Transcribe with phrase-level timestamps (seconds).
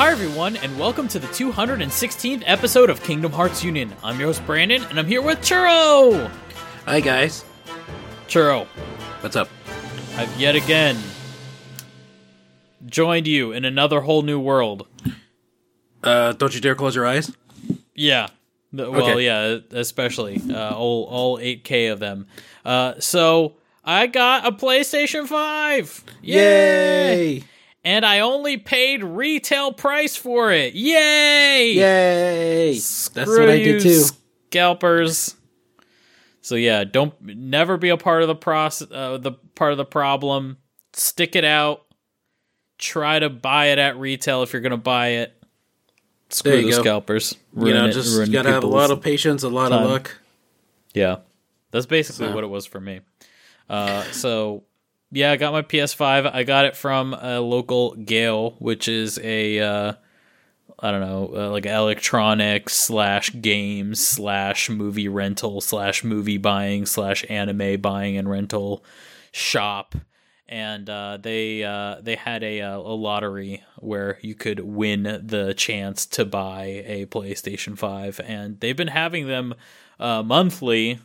[0.00, 3.94] Hi, everyone, and welcome to the 216th episode of Kingdom Hearts Union.
[4.02, 6.30] I'm your host, Branden, and I'm here with Churro!
[6.86, 7.44] Hi guys,
[8.26, 8.64] Churro,
[9.20, 9.50] what's up?
[10.16, 10.96] I've yet again
[12.86, 14.86] joined you in another whole new world.
[16.02, 17.30] Uh, don't you dare close your eyes.
[17.94, 18.28] Yeah.
[18.72, 19.26] Well, Okay.
[19.26, 22.26] yeah, especially uh, all all 8K of them.
[22.64, 26.04] Uh, so I got a PlayStation 5.
[26.22, 27.44] Yay!
[27.82, 30.74] And I only paid retail price for it.
[30.74, 31.72] Yay!
[31.72, 32.72] Yay!
[32.74, 34.04] That's Screw what I did too.
[34.50, 35.34] Scalpers.
[36.42, 38.88] So yeah, don't never be a part of the process.
[38.90, 40.58] Uh, the part of the problem.
[40.92, 41.86] Stick it out.
[42.78, 45.34] Try to buy it at retail if you're gonna buy it.
[46.30, 46.80] Screw the go.
[46.80, 47.34] scalpers.
[47.56, 49.84] You know, it- just gotta have a lot of patience, a lot time.
[49.84, 50.16] of luck.
[50.94, 51.16] yeah,
[51.70, 53.00] that's basically So- what it was for me.
[53.68, 54.64] Uh, so
[55.12, 56.32] yeah, I got my PS5.
[56.32, 59.92] I got it from a local Gale, which is a uh,
[60.82, 67.24] I don't know, uh, like electronics slash games slash movie rental slash movie buying slash
[67.28, 68.82] anime buying and rental
[69.30, 69.94] shop.
[70.48, 75.54] And uh, they uh, they had a, uh, a lottery where you could win the
[75.56, 79.54] chance to buy a PlayStation Five, and they've been having them
[80.00, 80.98] uh, monthly.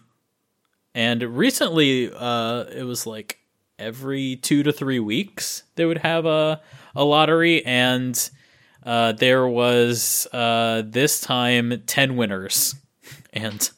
[0.95, 3.39] And recently, it was like
[3.77, 6.61] every two to three weeks they would have a
[6.95, 8.29] a lottery, and
[8.83, 12.75] uh, there was uh, this time ten winners,
[13.33, 13.69] and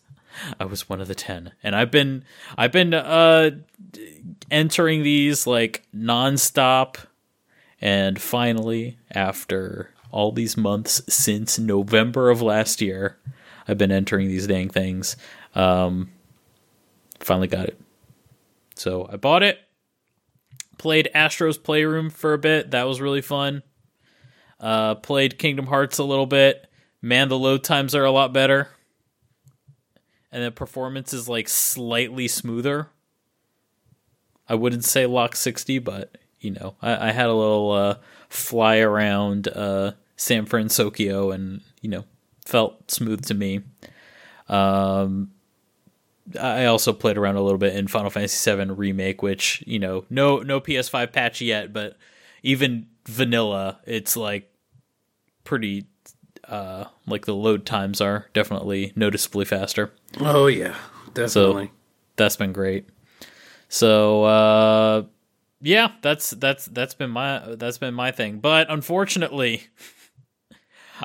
[0.59, 1.51] I was one of the ten.
[1.63, 2.23] And I've been
[2.57, 3.51] I've been uh,
[4.51, 6.97] entering these like nonstop,
[7.81, 13.17] and finally, after all these months since November of last year,
[13.67, 15.17] I've been entering these dang things.
[15.55, 16.11] Um,
[17.19, 17.79] finally got it.
[18.75, 19.59] So I bought it.
[20.77, 22.71] Played Astro's Playroom for a bit.
[22.71, 23.63] That was really fun.
[24.59, 26.67] Uh, played Kingdom Hearts a little bit.
[27.01, 28.69] Man, the load times are a lot better.
[30.31, 32.89] And the performance is like slightly smoother.
[34.49, 37.95] I wouldn't say lock 60, but you know, I, I had a little uh,
[38.29, 42.05] fly around uh, San Francisco and, you know,
[42.45, 43.61] felt smooth to me.
[44.47, 45.31] Um,
[46.39, 50.05] I also played around a little bit in Final Fantasy VII Remake, which you know,
[50.09, 51.97] no no PS5 patch yet, but
[52.43, 54.51] even vanilla, it's like
[55.43, 55.87] pretty.
[56.47, 59.91] Uh, like the load times are definitely noticeably faster.
[60.21, 60.77] Oh yeah,
[61.13, 61.71] definitely.
[62.15, 62.87] That's been great.
[63.67, 65.03] So uh,
[65.61, 68.39] yeah, that's that's that's been my that's been my thing.
[68.39, 69.63] But unfortunately,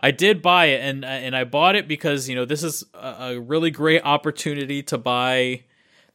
[0.00, 3.38] I did buy it, and and I bought it because you know this is a,
[3.38, 5.62] really great opportunity to buy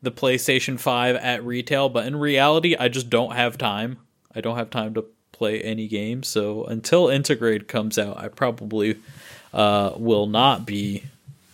[0.01, 1.89] the PlayStation Five at retail.
[1.89, 3.99] But in reality, I just don't have time.
[4.33, 6.27] I don't have time to play any games.
[6.27, 8.97] So until Intergrade comes out, I probably
[9.53, 11.03] uh, will not be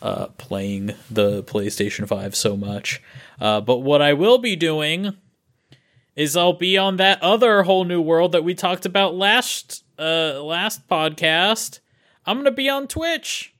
[0.01, 3.01] uh, playing the PlayStation 5 so much.
[3.40, 5.16] Uh, but what I will be doing
[6.16, 10.41] is I'll be on that other whole new world that we talked about last uh,
[10.44, 11.79] last podcast.
[12.25, 13.53] I'm gonna be on Twitch,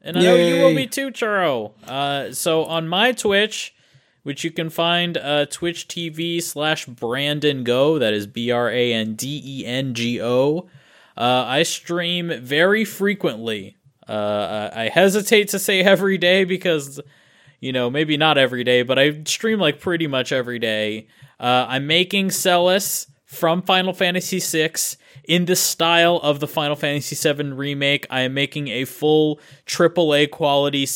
[0.00, 1.72] and I know you will be too, Churro.
[1.86, 3.74] Uh, so on my Twitch,
[4.22, 7.98] which you can find uh, Twitch TV slash Branden Go.
[7.98, 10.68] That is B R A N D E N G O.
[11.16, 13.76] Uh, I stream very frequently.
[14.08, 17.00] Uh, I I hesitate to say every day because,
[17.60, 21.08] you know, maybe not every day, but I stream like pretty much every day.
[21.40, 24.72] Uh, I'm making Celes from Final Fantasy VI
[25.24, 28.06] in the style of the Final Fantasy VII remake.
[28.08, 30.88] I am making a full AAA quality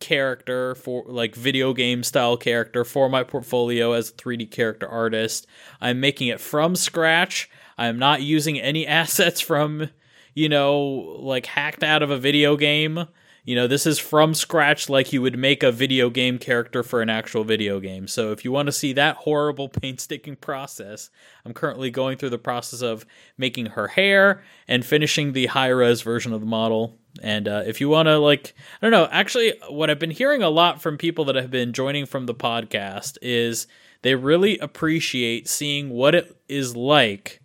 [0.00, 5.46] character for like video game style character for my portfolio as a 3D character artist.
[5.78, 7.50] I'm making it from scratch.
[7.76, 9.90] I'm not using any assets from,
[10.32, 10.78] you know,
[11.20, 13.06] like hacked out of a video game.
[13.46, 17.00] You know, this is from scratch like you would make a video game character for
[17.00, 18.08] an actual video game.
[18.08, 21.10] So if you want to see that horrible painstaking process,
[21.44, 23.06] I'm currently going through the process of
[23.38, 26.98] making her hair and finishing the high res version of the model.
[27.22, 28.52] And uh, if you want to, like,
[28.82, 31.72] I don't know, actually, what I've been hearing a lot from people that have been
[31.72, 33.68] joining from the podcast is
[34.02, 37.40] they really appreciate seeing what it is like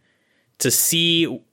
[0.57, 1.44] to see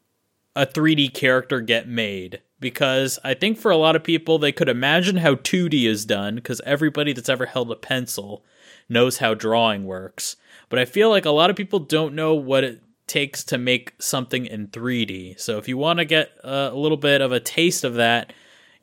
[0.56, 4.68] a 3D character get made because I think for a lot of people they could
[4.68, 8.44] imagine how 2D is done because everybody that's ever held a pencil
[8.88, 10.36] knows how drawing works.
[10.68, 13.94] But I feel like a lot of people don't know what it takes to make
[13.98, 15.40] something in 3D.
[15.40, 18.32] So if you want to get a little bit of a taste of that,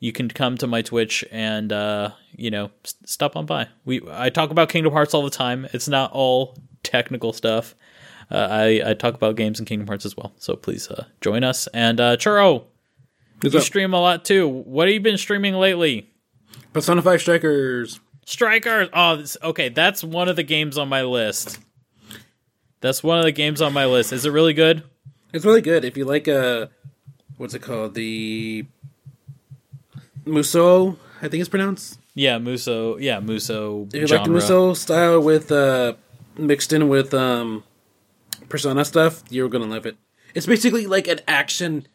[0.00, 3.68] you can come to my Twitch and uh, you know s- stop on by.
[3.84, 5.66] We I talk about Kingdom Hearts all the time.
[5.72, 7.74] It's not all technical stuff.
[8.30, 10.32] Uh, I I talk about games and Kingdom Hearts as well.
[10.36, 11.66] So please uh, join us.
[11.68, 12.64] And uh, Churro,
[13.40, 13.66] What's You up?
[13.66, 14.48] stream a lot too.
[14.48, 16.10] What have you been streaming lately?
[16.72, 18.00] Persona 5 Strikers.
[18.24, 18.88] Strikers.
[18.92, 19.68] Oh, this, okay.
[19.68, 21.58] That's one of the games on my list.
[22.80, 24.12] That's one of the games on my list.
[24.12, 24.82] Is it really good?
[25.32, 25.84] It's really good.
[25.84, 26.66] If you like, uh,
[27.36, 27.94] what's it called?
[27.94, 28.66] The
[30.26, 31.98] Musou, I think it's pronounced.
[32.14, 33.00] Yeah, Musou.
[33.00, 33.88] Yeah, Musou.
[33.94, 34.32] If you genre.
[34.34, 35.94] like the Musou style with, uh,
[36.36, 37.64] mixed in with, um,
[38.48, 39.96] Persona stuff, you're gonna love it.
[40.34, 41.86] It's basically like an action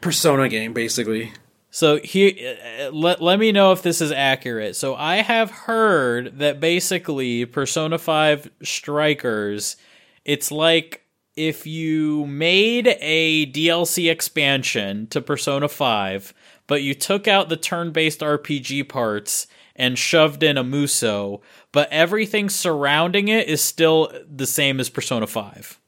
[0.00, 1.32] Persona game, basically.
[1.70, 2.32] So here,
[2.80, 4.74] uh, let let me know if this is accurate.
[4.74, 9.76] So I have heard that basically Persona Five Strikers,
[10.24, 11.04] it's like
[11.36, 16.32] if you made a DLC expansion to Persona Five,
[16.66, 19.46] but you took out the turn-based RPG parts
[19.76, 21.40] and shoved in a Musou,
[21.70, 25.78] but everything surrounding it is still the same as Persona Five.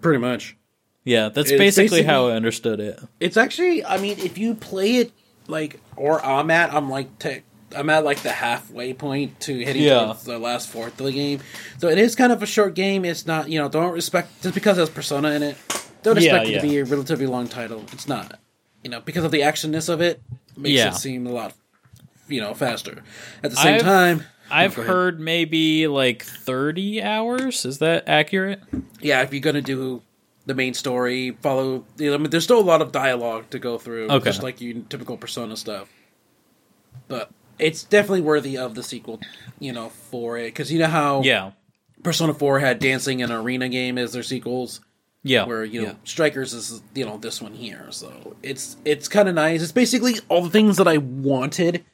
[0.00, 0.56] Pretty much.
[1.04, 3.00] Yeah, that's It's basically how I understood it.
[3.20, 5.12] It's actually, I mean, if you play it
[5.48, 7.42] like, or I'm at, I'm like, te-
[7.74, 10.14] I'm at like the halfway point to hitting Yeah.
[10.24, 11.40] the last fourth of the game.
[11.78, 13.04] So it is kind of a short game.
[13.04, 15.56] It's not, you know, don't respect just because there's Persona in it.
[16.02, 16.60] Don't Yeah, expect it yeah.
[16.60, 17.84] to be a relatively long title.
[17.92, 18.38] It's not,
[18.84, 20.20] you know, because of the actionness of it
[20.56, 20.88] makes Yeah.
[20.88, 21.54] it seem a lot,
[22.28, 23.02] you know, faster.
[23.42, 27.64] At the same I've- time, oh, I've Go heard maybe like 30 hours.
[27.64, 28.60] Is that accurate?
[29.00, 30.02] yeah, if you're gonna do
[30.50, 31.84] the main story, follow.
[31.96, 34.24] You know, I mean, there's still a lot of dialogue to go through, Okay.
[34.24, 35.88] just like you typical Persona stuff.
[37.08, 39.20] But it's definitely worthy of the sequel,
[39.58, 41.52] you know, for it because you know how Yeah.
[42.02, 44.80] Persona Four had dancing and arena game as their sequels,
[45.22, 45.44] Yeah.
[45.46, 45.94] where you know Yeah.
[46.04, 47.86] Strikers is you know this one here.
[47.90, 49.62] So it's it's kind of nice.
[49.62, 51.84] It's basically all the things that I wanted.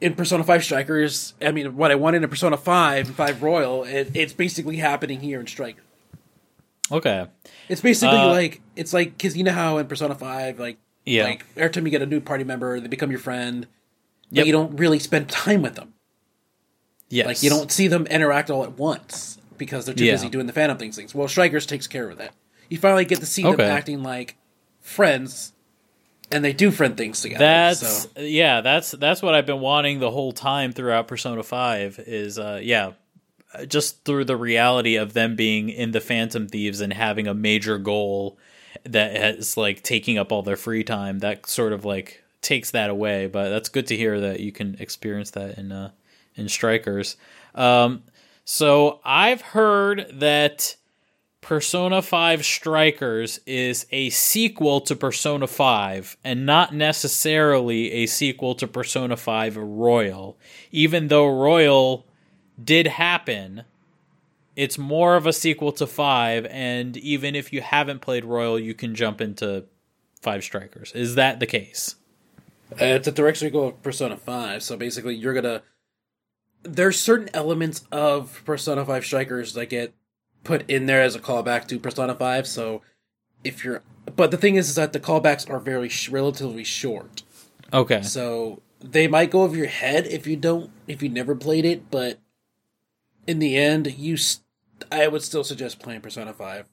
[0.00, 3.82] In Persona 5 Strikers, I mean, what I wanted in Persona 5 and 5 Royal,
[3.82, 5.82] it, it's basically happening here in Strikers.
[6.90, 7.26] Okay.
[7.68, 11.24] It's basically Uh, like it's like because you know how in Persona Five, like Yeah.
[11.24, 13.66] like every time you get a new party member, they become your friend.
[14.30, 14.46] But Yep.
[14.46, 15.94] you don't really spend time with them.
[17.08, 17.26] Yes.
[17.26, 20.12] Like you don't see them interact all at once because they're too Yeah.
[20.12, 20.96] busy doing the Phantom things.
[20.96, 21.14] Things.
[21.14, 22.32] Well, Strikers takes care of that.
[22.68, 23.56] You finally get to see Okay.
[23.64, 24.36] them acting like
[24.80, 25.52] friends,
[26.30, 27.42] and they do friend things together.
[27.44, 28.08] That's so.
[28.20, 28.60] yeah.
[28.60, 31.98] That's that's what I've been wanting the whole time throughout Persona Five.
[32.06, 32.92] Is uh yeah,
[33.66, 37.78] just through the reality of them being in the Phantom Thieves and having a major
[37.78, 38.38] goal
[38.84, 41.20] that has like taking up all their free time.
[41.20, 43.26] That sort of like takes that away.
[43.26, 45.90] But that's good to hear that you can experience that in uh
[46.34, 47.16] in Strikers.
[47.54, 48.04] Um,
[48.44, 50.76] so I've heard that
[51.40, 58.66] Persona 5 Strikers is a sequel to Persona 5 and not necessarily a sequel to
[58.66, 60.38] Persona 5 Royal.
[60.70, 62.06] Even though Royal
[62.62, 63.64] did happen,
[64.56, 68.74] it's more of a sequel to 5 and even if you haven't played Royal, you
[68.74, 69.64] can jump into
[70.22, 70.92] 5 Strikers.
[70.92, 71.94] Is that the case?
[72.72, 75.62] Uh, it's a direct sequel of Persona 5, so basically you're gonna.
[76.64, 79.94] There's certain elements of Persona 5 Strikers that get
[80.44, 82.82] put in there as a callback to Persona 5, so
[83.44, 83.82] if you're.
[84.16, 87.22] But the thing is, is that the callbacks are very sh- relatively short,
[87.72, 88.02] Okay.
[88.02, 91.90] so they might go over your head if you don't, if you never played it,
[91.90, 92.18] but
[93.28, 94.16] in the end, you.
[94.16, 94.42] St-
[94.90, 96.66] I would still suggest playing Persona 5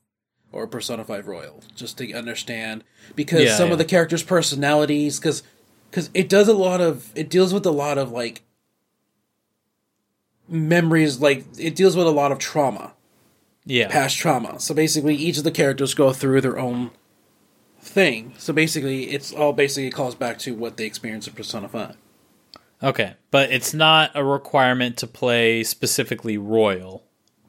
[0.52, 2.84] or Persona 5 Royal just to understand
[3.16, 3.74] because Yeah, some yeah.
[3.74, 5.44] of the characters' personalities because
[5.90, 8.44] because it does a lot of it deals with a lot of like
[10.48, 12.94] memories like it deals with a lot of trauma
[13.66, 13.88] Yeah.
[13.90, 16.92] past trauma so basically each of the characters go through their own
[17.82, 21.96] thing so basically it's all basically calls back to what they experienced in persona 5
[22.84, 27.04] Okay, but it's not a requirement to play specifically Royal.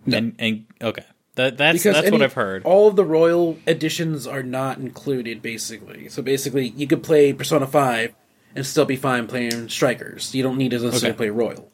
[0.06, 0.18] No.
[0.18, 1.04] And and okay,
[1.34, 2.62] that that's that's what I've heard.
[2.64, 7.66] all of the royal editions are not included basically so basically you could play persona
[7.66, 8.14] 5
[8.54, 11.16] and still be fine playing strikers you don't need to necessarily Okay.
[11.16, 11.70] play royal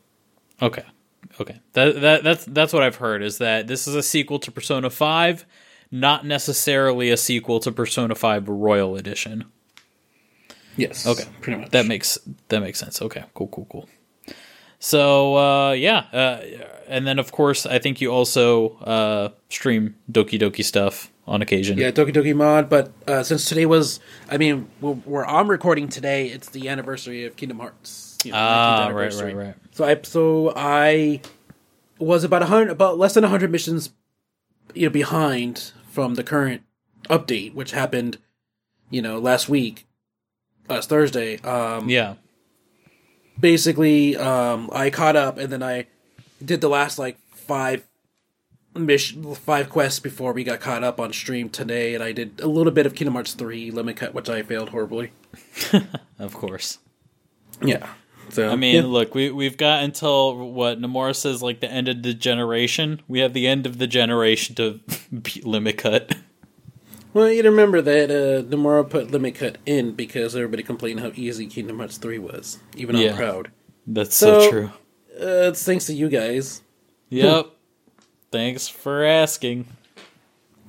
[0.62, 0.84] Okay,
[1.40, 4.52] okay, that that that's that's what I've heard is that this is a sequel to
[4.52, 5.44] Persona Five,
[5.90, 9.46] not necessarily a sequel to Persona Five Royal Edition.
[10.76, 13.00] Yes Okay, pretty much That makes that makes sense.
[13.02, 13.88] Okay, cool, cool, cool.
[14.78, 16.40] So uh, yeah, uh,
[16.88, 21.78] and then of course I think you also uh, stream Doki Doki stuff on occasion.
[21.78, 25.88] Yeah, Doki Doki Mod, but uh, since today was, I mean, we're, we're I'm recording
[25.88, 26.26] today.
[26.26, 28.18] It's the anniversary of Kingdom Hearts.
[28.24, 29.54] You know, 19th Ah, right, right, right.
[29.72, 31.20] So I so I
[31.98, 33.90] was about a hundred, about less than hundred missions,
[34.74, 36.62] you know, behind from the current
[37.08, 38.18] update, which happened,
[38.90, 39.86] you know, last week,
[40.72, 41.38] last Thursday.
[41.42, 42.14] Um, Yeah.
[43.40, 45.86] basically um I caught up and then I
[46.44, 47.86] did the last like five
[48.74, 52.46] mission five quests before we got caught up on stream today and I did a
[52.46, 55.12] little bit of Kingdom Hearts 3 Limit Cut which I failed horribly.
[56.18, 56.78] of course.
[57.62, 57.88] Yeah.
[58.30, 58.82] So I mean, yeah.
[58.86, 63.02] look, we we've got until what Nomura says, like the end of the generation.
[63.06, 64.80] We have the end of the generation to
[65.22, 66.14] beat limit cut.
[67.14, 71.46] Well, you remember that uh, Nomura put Limit Cut in because everybody complained how easy
[71.46, 73.10] Kingdom Hearts three was, even Yeah.
[73.12, 73.50] on Proud.
[73.86, 74.70] That's so, So- true.
[75.20, 76.62] Uh, it's thanks to you guys,
[77.10, 77.48] Yep.
[78.30, 79.66] Thanks for asking.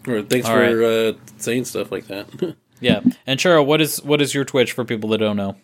[0.05, 2.55] or thanks All for uh, saying stuff like that.
[2.81, 5.55] Yeah, and Churro, what is what is your Twitch for people that don't know?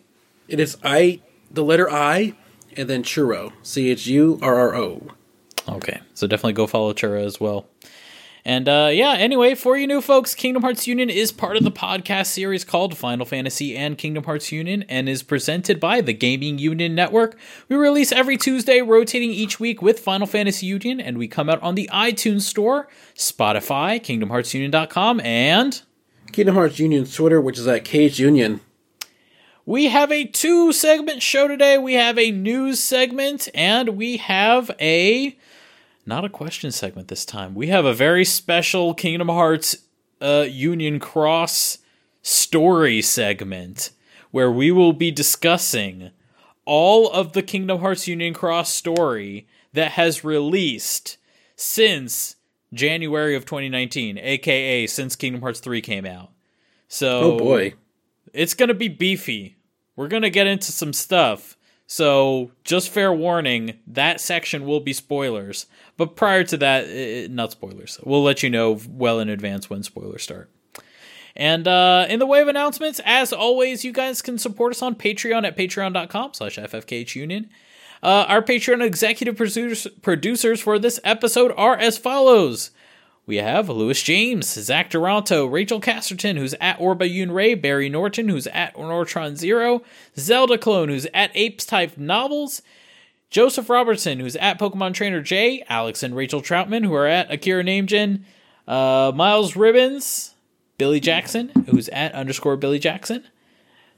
[0.48, 1.20] it is I,
[1.50, 2.34] the letter I,
[2.78, 5.06] and then churro, C H U R R O.
[5.68, 7.66] Okay, so definitely go follow Churro as well.
[8.44, 11.70] And uh, yeah, anyway, for you new folks, Kingdom Hearts Union is part of the
[11.70, 16.58] podcast series called Final Fantasy and Kingdom Hearts Union and is presented by the Gaming
[16.58, 17.38] Union Network.
[17.68, 21.62] We release every Tuesday, rotating each week with Final Fantasy Union, and we come out
[21.62, 25.82] on the iTunes Store, Spotify, KingdomHeartsUnion.com, and
[26.32, 28.60] Kingdom Hearts Union's Twitter, which is at KH Union.
[29.66, 31.78] We have a two segment show today.
[31.78, 35.36] We have a news segment and we have a
[36.06, 37.54] not a question segment this time.
[37.54, 39.76] We have a very special Kingdom Hearts
[40.20, 41.78] uh, Union Cross
[42.22, 43.90] story segment
[44.30, 46.10] where we will be discussing
[46.64, 51.16] all of the Kingdom Hearts Union Cross story that has released
[51.56, 52.36] since
[52.72, 56.30] January of 2019, aka since Kingdom Hearts 3 came out.
[56.88, 57.74] So Oh boy.
[58.32, 59.56] it's going to be beefy.
[59.96, 61.56] We're going to get into some stuff.
[61.86, 65.66] So, just fair warning, that section will be spoilers.
[66.00, 68.00] But prior to that, eh, not spoilers.
[68.02, 70.50] We'll let you know well in advance when spoilers start.
[71.36, 74.94] And uh, in the way of announcements, as always, you guys can support us on
[74.94, 77.50] Patreon at patreon.com slash ffkhunion.
[78.02, 82.70] Uh, our Patreon executive producers, for this episode are as follows.
[83.26, 88.46] We have Lewis James, Zach Duranto, Rachel Casterton, who's at Orbayun Ray, Barry Norton, who's
[88.46, 89.82] at Nortron Zero,
[90.16, 92.62] Zelda Clone, who's at Apes Type Novels,
[93.30, 97.62] Joseph Robertson, who's at Pokemon Trainer J, Alex and Rachel Troutman, who are at Akira
[97.62, 98.24] Namegen,
[98.66, 100.34] uh, Miles Ribbons,
[100.78, 103.24] Billy Jackson, who's at underscore Billy Jackson,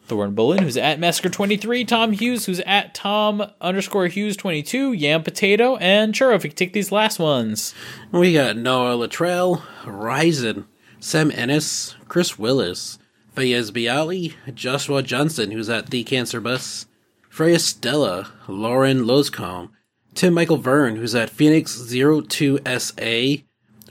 [0.04, 6.12] Thorn Bullen, who's at Mesker23, Tom Hughes, who's at Tom underscore Hughes22, Yam Potato, and
[6.12, 7.74] Churro, if you take these last ones.
[8.10, 10.66] We got Noah Latrell, Ryzen,
[11.00, 12.98] Sam Ennis, Chris Willis,
[13.34, 16.86] Fayez Bialy, Joshua Johnson, who's at The Cancer Bus,
[17.32, 19.70] Freya Stella, Lauren Loscombe,
[20.12, 23.44] Tim Michael Verne, who's at Phoenix02SA,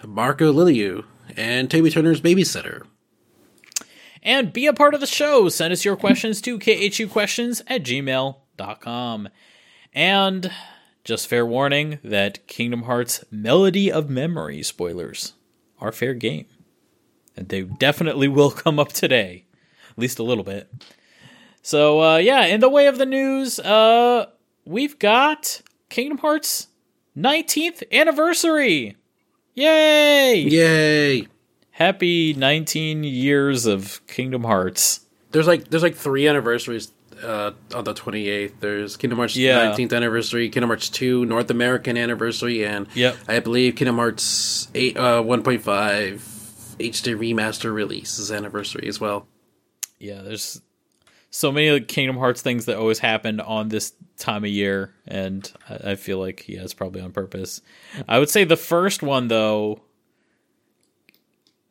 [0.06, 1.06] Marco Liliu,
[1.36, 2.84] and Toby Turner's Babysitter.
[4.22, 5.50] and be a part of the show.
[5.50, 9.30] Send us your questions to khuquestions at gmail.com.
[9.92, 10.52] And
[11.04, 15.34] just fair warning that Kingdom Hearts Melody of Memory spoilers
[15.80, 16.46] are fair game.
[17.36, 19.46] And they definitely will come up today,
[19.90, 20.72] at least a little bit.
[21.62, 24.28] So, uh, yeah, in the way of the news, uh,
[24.66, 26.68] we've got Kingdom Hearts
[27.18, 28.96] 19th anniversary.
[29.54, 30.38] Yay!
[30.42, 31.28] Yay!
[31.72, 35.02] Happy 19 years of Kingdom Hearts.
[35.32, 36.92] There's like there's like three anniversaries
[37.24, 38.54] uh, on the 28th.
[38.60, 39.72] There's Kingdom Hearts Yeah.
[39.72, 43.18] 19th anniversary, Kingdom Hearts 2 North American anniversary, and Yep.
[43.28, 45.62] I believe Kingdom Hearts 8 uh, 1.5
[46.80, 49.28] HD remaster releases anniversary as well.
[50.00, 50.62] Yeah, there's
[51.32, 55.52] so many like, Kingdom Hearts things that always happened on this time of year, and
[55.68, 57.62] I, I feel like yeah, it's probably on purpose.
[58.08, 59.82] I would say the first one though.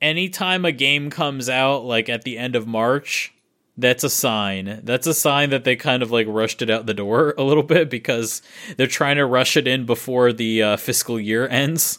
[0.00, 3.34] Anytime a game comes out like at the end of March,
[3.76, 4.80] that's a sign.
[4.82, 7.62] That's a sign that they kind of like rushed it out the door a little
[7.62, 8.40] bit because
[8.78, 11.98] they're trying to rush it in before the uh, fiscal year ends.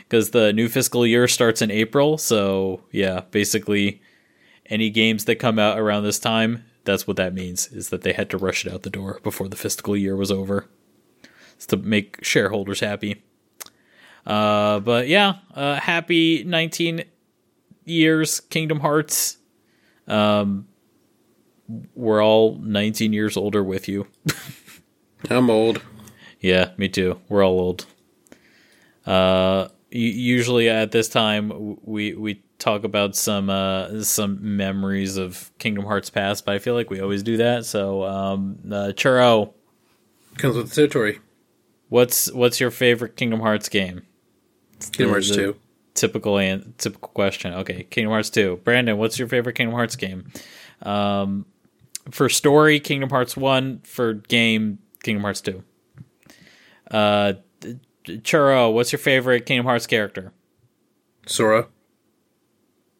[0.00, 4.02] Because the new fiscal year starts in April, so yeah, basically
[4.66, 8.12] any games that come out around this time, that's what that means, is that they
[8.12, 10.66] had to rush it out the door before the fiscal year was over.
[11.54, 13.22] It's to make shareholders happy.
[14.26, 17.04] Uh, but yeah, uh, happy 19
[17.84, 19.38] years, Kingdom Hearts.
[20.08, 20.66] Um,
[21.94, 24.06] we're all 19 years older with you.
[25.30, 25.80] I'm old.
[26.40, 27.18] Yeah, me too.
[27.28, 27.86] We're all old.
[29.06, 35.84] Uh, usually at this time we we talk about some uh some memories of Kingdom
[35.84, 37.66] Hearts past, but I feel like we always do that.
[37.66, 39.52] So, um, uh, Churro,
[40.38, 41.20] Comes with the territory.
[41.90, 44.02] what's what's your favorite Kingdom Hearts game?
[44.92, 45.54] Kingdom Hearts 2.
[45.94, 47.52] Typical and typical question.
[47.54, 48.60] Okay, Kingdom Hearts two.
[48.64, 50.26] Branden, what's your favorite Kingdom Hearts game?
[50.82, 51.46] Um,
[52.10, 53.80] for story, Kingdom Hearts one.
[53.84, 55.62] For game, Kingdom Hearts two.
[56.90, 57.34] Uh,
[58.04, 60.32] Churro, what's your favorite Kingdom Hearts character?
[61.26, 61.68] Sora.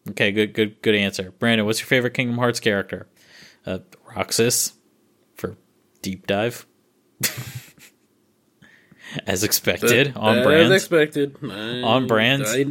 [0.09, 1.33] Okay, good, good, good answer.
[1.39, 3.07] Branden, what's your favorite Kingdom Hearts character?
[3.65, 3.79] Uh,
[4.15, 4.73] Roxas
[5.35, 5.57] for
[6.01, 6.65] deep dive.
[9.25, 11.37] As expected, on As expected.
[11.43, 12.53] I, On brands.
[12.53, 12.65] I,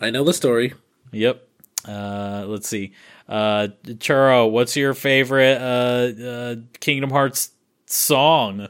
[0.00, 0.74] I know the story.
[1.12, 1.46] Yep.
[1.86, 2.92] Uh, let's see.
[3.28, 7.50] Uh, Churro, what's your favorite uh, uh, Kingdom Hearts
[7.86, 8.68] song?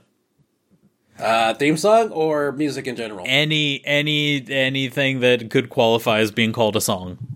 [1.18, 3.24] Uh, theme song or music in general?
[3.28, 7.33] Any any anything that could qualify as being called a song?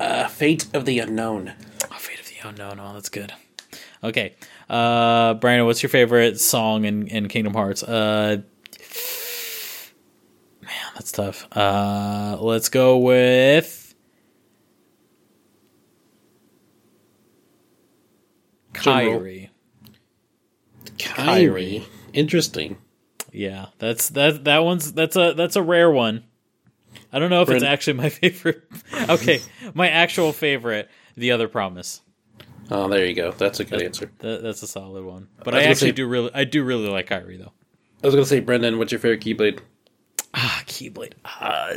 [0.00, 1.52] Uh, Fate of the Unknown.
[1.84, 2.80] Oh, Fate of the Unknown.
[2.80, 3.34] Oh, that's good.
[4.02, 4.34] Okay.
[4.68, 7.82] Uh, Brandon, what's your favorite song in, in Kingdom Hearts?
[7.82, 8.40] Uh,
[10.62, 11.46] man, that's tough.
[11.54, 13.94] Uh, let's go with
[18.80, 19.18] General.
[19.18, 19.50] Kyrie.
[20.98, 21.86] Kyrie.
[22.14, 22.78] Interesting.
[23.32, 24.44] Yeah, that's that.
[24.44, 26.24] That one's that's a that's a rare one.
[27.12, 28.62] I don't know if it's actually my favorite.
[29.08, 29.40] okay,
[29.74, 32.02] my actual favorite, The Other Promise.
[32.70, 33.32] Oh, there you go.
[33.32, 34.12] That's a good answer.
[34.18, 35.28] That, that's a solid one.
[35.44, 37.52] But I I, actually say- do really, I do really like Kyrie though.
[38.02, 39.58] I was gonna say, Branden, what's your favorite Keyblade?
[40.34, 41.14] Ah, Keyblade.
[41.24, 41.72] Ah,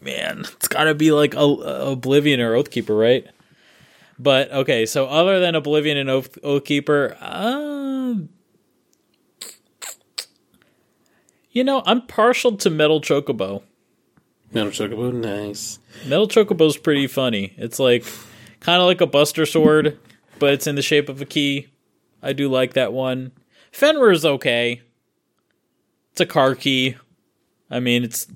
[0.00, 3.26] man, it's got to be like a, Oblivion or Oathkeeper, right?
[4.18, 8.28] But okay, so other than Oblivion and Oath, Oathkeeper, um,
[11.50, 13.62] you know, I'm partial to Metal Chocobo.
[14.54, 15.80] Metal Chocobo, nice.
[16.06, 17.52] Metal Chocobo's pretty funny.
[17.56, 18.04] It's like
[18.60, 19.98] kind of like a Buster Sword,
[20.38, 21.68] but it's in the shape of a key.
[22.22, 23.32] I do like that one.
[23.72, 24.80] Fenrir's okay.
[26.12, 26.96] It's a car key.
[27.68, 28.28] I mean, it's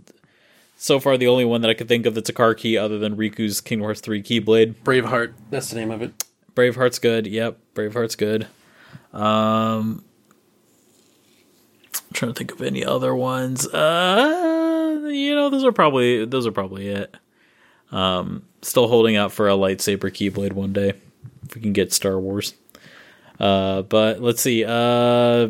[0.76, 2.98] so far the only one that I could think of that's a car key other
[2.98, 4.74] than Riku's Kingdom Hearts 3 Keyblade.
[4.82, 5.34] Braveheart.
[5.50, 6.24] That's the name of it.
[6.54, 7.28] Braveheart's good.
[7.28, 8.48] Yep, Braveheart's good.
[9.12, 10.04] Um
[11.94, 13.66] I'm trying to think of any other ones.
[13.68, 14.57] Uh
[15.08, 17.14] you know, those are probably those are probably it.
[17.90, 20.92] Um still holding out for a lightsaber keyblade one day
[21.46, 22.54] if we can get Star Wars.
[23.40, 24.64] Uh but let's see.
[24.66, 25.48] Uh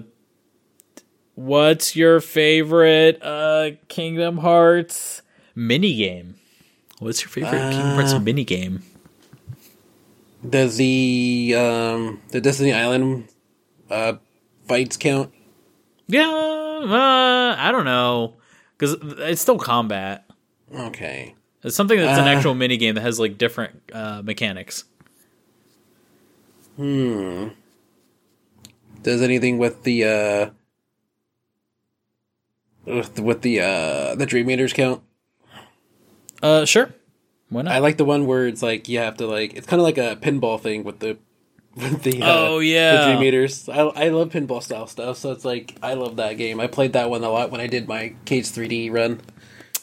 [1.34, 5.22] what's your favorite uh Kingdom Hearts
[5.54, 6.34] mini game?
[7.00, 8.82] What's your favorite Kingdom Hearts Uh, mini game?
[10.48, 13.28] Does the um the Destiny Island
[13.90, 14.14] uh
[14.66, 15.32] fights count?
[16.06, 18.34] Yeah, uh, I don't know
[18.78, 20.24] because it's still combat.
[20.74, 21.34] Okay.
[21.64, 22.30] It's something that's an Uh.
[22.30, 24.84] actual mini game that has like different uh, mechanics.
[26.76, 27.48] Hmm.
[29.02, 30.50] Does anything with the uh
[32.84, 35.02] with, with the uh the Dream Eaters count?
[36.42, 36.94] Uh, sure,
[37.48, 37.74] why not?
[37.74, 39.98] I like the one where it's like you have to like it's kind of like
[39.98, 41.18] a pinball thing with the
[42.02, 43.06] the uh, Oh, yeah.
[43.06, 43.68] the Dream Eaters.
[43.68, 46.60] I I love pinball style stuff, so it's like I love that game.
[46.60, 49.20] I played that one a lot when I did my KH 3D run.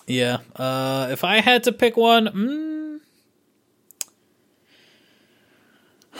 [0.07, 0.37] yeah.
[0.55, 2.99] Uh, if I had to pick one, mm,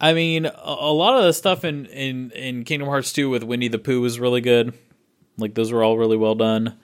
[0.00, 3.42] I mean, a, a lot of the stuff in, in in Kingdom Hearts 2 with
[3.42, 4.74] Winnie the Pooh was really good.
[5.38, 6.78] Like those were all really well done.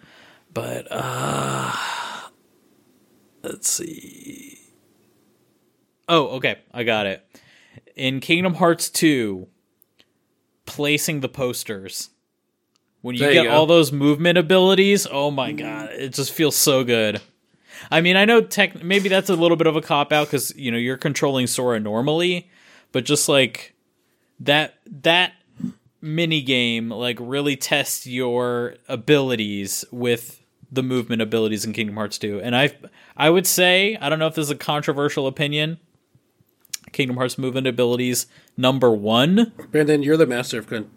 [0.52, 1.74] But uh
[3.42, 4.57] let's see.
[6.08, 6.58] Oh, okay.
[6.72, 7.24] I got it.
[7.96, 9.46] In Kingdom Hearts 2,
[10.66, 12.10] placing the posters.
[13.00, 13.50] When you There get go.
[13.50, 17.20] all those movement abilities, oh my god, it just feels so good.
[17.92, 20.52] I mean, I know tech maybe that's a little bit of a cop out cuz
[20.56, 22.50] you know, you're controlling Sora normally,
[22.90, 23.74] but just like
[24.40, 25.32] that that
[26.00, 32.40] mini game like really tests your abilities with the movement abilities in Kingdom Hearts 2.
[32.42, 32.72] And I
[33.16, 35.78] I would say, I don't know if this is a controversial opinion,
[36.98, 39.52] Kingdom Hearts movement abilities number 1.
[39.70, 40.90] Branden, you're the master of con-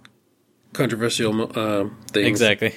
[0.74, 2.28] controversial uh, things.
[2.28, 2.74] Exactly.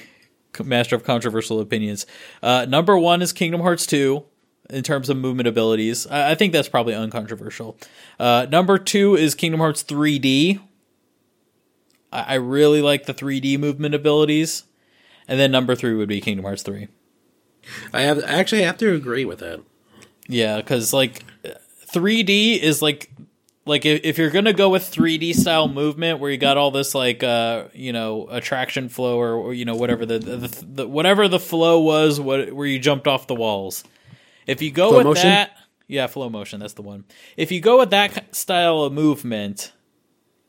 [0.63, 2.05] Master of controversial opinions.
[2.43, 4.23] Uh, number 1 is Kingdom Hearts 2
[4.69, 6.05] in terms of movement abilities.
[6.05, 7.79] I, I think that's probably uncontroversial.
[8.19, 10.59] Uh, number 2 is Kingdom Hearts 3D.
[12.13, 14.65] I, I really like the 3D movement abilities.
[15.27, 16.89] And then number 3 would be Kingdom Hearts 3.
[17.91, 19.61] I have I actually have to agree with that.
[20.27, 21.23] Yeah, because like
[21.95, 23.09] 3D is like
[23.65, 27.23] like if, you're gonna go with 3D style movement where you got all this like
[27.23, 31.39] uh you know attraction flow or, or you know whatever the, the, the whatever the
[31.39, 33.83] flow was what where you jumped off the walls.
[34.45, 35.29] If you go Flow with motion?
[35.29, 35.51] that,
[35.87, 36.59] yeah, flow motion.
[36.59, 37.05] That's the one.
[37.35, 39.71] If you go with that style of movement,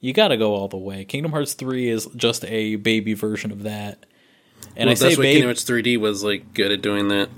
[0.01, 1.07] you got to go all the way.
[1.07, 4.05] Kingdom Hearts 3 is just a baby version of that.
[4.77, 5.33] And well, I say that's what baby.
[5.37, 7.31] Kingdom Hearts 3D was like good at doing that.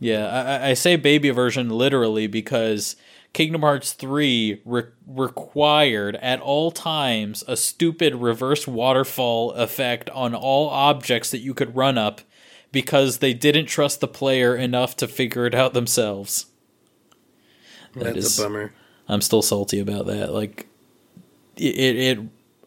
[0.00, 2.96] Yeah, I- I say baby version literally because
[3.32, 10.68] Kingdom Hearts 3 re- required at all times a stupid reverse waterfall effect on all
[10.68, 12.20] objects that you could run up
[12.72, 16.46] because they didn't trust the player enough to figure it out themselves.
[17.94, 18.72] That That's is- a bummer.
[19.08, 20.32] I'm still salty about that.
[20.32, 20.68] Like
[21.56, 22.18] it, it, it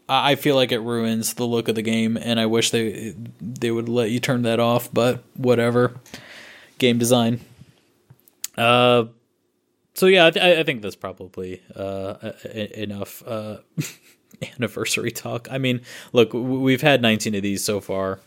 [0.10, 3.72] I feel like it ruins the look of the game, and I wish they they
[3.72, 4.90] would let you turn that off.
[4.94, 5.96] But whatever,
[6.80, 7.40] game design.
[8.58, 9.06] Uh,
[9.94, 13.58] so yeah, I, th- I think that's probably uh, enough uh,
[14.56, 15.48] anniversary talk.
[15.52, 15.82] I mean,
[16.14, 18.20] look, we've had 19 of these so far.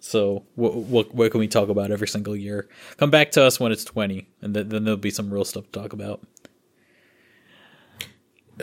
[0.00, 2.68] So what, what what can we talk about every single year?
[2.96, 5.64] Come back to us when it's 20, and th- then there'll be some real stuff
[5.70, 6.22] to talk about.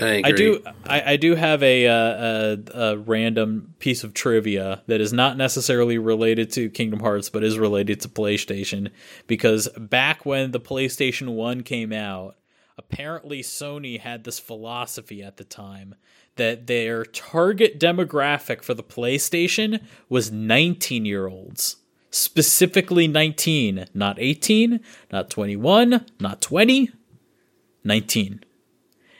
[0.02, 0.64] I, I, do.
[0.86, 5.38] I, I do have a, uh, a, a random piece of trivia that is not
[5.38, 8.92] necessarily related to Kingdom Hearts, but is related to PlayStation.
[9.28, 12.37] Because back when the PlayStation One came out,
[12.78, 15.96] apparently Sony had this philosophy at the time
[16.36, 21.78] that their target demographic for the PlayStation was 19 year olds.
[22.10, 24.80] Specifically 19, not 18,
[25.12, 26.92] not 21, not 20,
[27.84, 28.44] 19.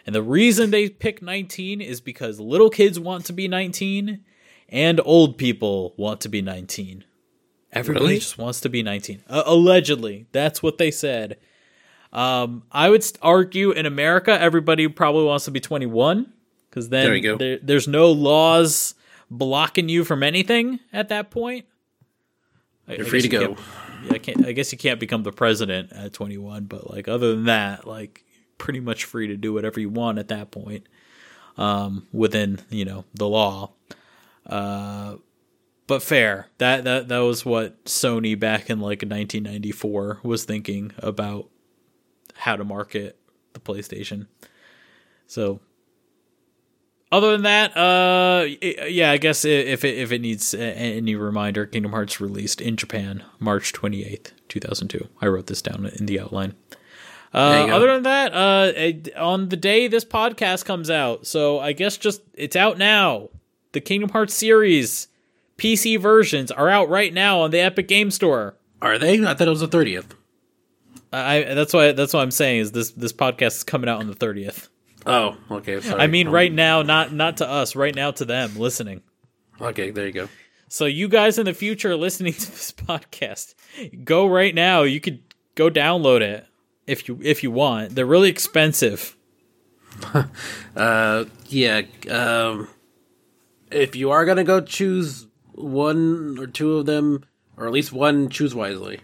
[0.06, 4.24] And the reason they pick 19 is because little kids want to be 19
[4.70, 7.04] and old people want to be 19.
[7.74, 8.20] Everybody really?
[8.20, 9.24] just wants to be 19.
[9.28, 11.38] Uh, allegedly, that's what they said.
[12.14, 16.32] Um, I would argue in America, everybody probably wants to be 21
[16.70, 18.96] because then there there, there's no laws
[19.30, 21.66] blocking you from anything at that point.
[22.88, 23.58] You're I free to go.
[24.10, 24.46] I can't.
[24.46, 28.24] I guess you can't become the president at 21, but like other than that, like
[28.58, 30.88] pretty much free to do whatever you want at that point
[31.58, 33.72] um, within you know the law.
[34.46, 35.16] Uh,
[35.88, 36.48] but fair.
[36.60, 41.50] That that that was what Sony back in like 1994 was thinking about
[42.38, 43.18] how to market
[43.54, 44.28] the PlayStation.
[45.28, 45.60] So
[47.12, 48.46] other than that, uh,
[48.88, 53.24] yeah, I guess if it, if it needs any reminder, Kingdom Hearts released in Japan
[53.40, 55.08] March 28th, 2002.
[55.22, 56.56] I wrote this down in the outline.
[57.34, 61.98] Uh, other than that, uh, on the day this podcast comes out, so I guess
[61.98, 63.30] just it's out now.
[63.74, 65.08] The Kingdom Hearts series
[65.58, 68.56] PC versions are out right now on the Epic Game Store.
[68.82, 69.24] Are they?
[69.26, 70.16] I thought it was the thirtieth.
[71.18, 74.08] I that's why that's what I'm saying is this this podcast is coming out on
[74.08, 74.70] the thirtieth.
[75.06, 75.80] Oh, okay.
[75.80, 76.02] Sorry.
[76.02, 79.02] I mean, um, right now, not not to us, right now to them listening.
[79.60, 80.30] Okay, there you go.
[80.68, 83.56] So you guys in the future listening to this podcast,
[84.04, 84.84] go right now.
[84.84, 85.22] You could
[85.56, 86.46] go download it
[86.86, 87.96] if you if you want.
[87.96, 89.16] They're really expensive.
[90.76, 91.82] uh, yeah.
[92.10, 92.68] Um,
[93.72, 97.24] if you are gonna go choose one or two of them,
[97.56, 99.00] or at least one, choose wisely.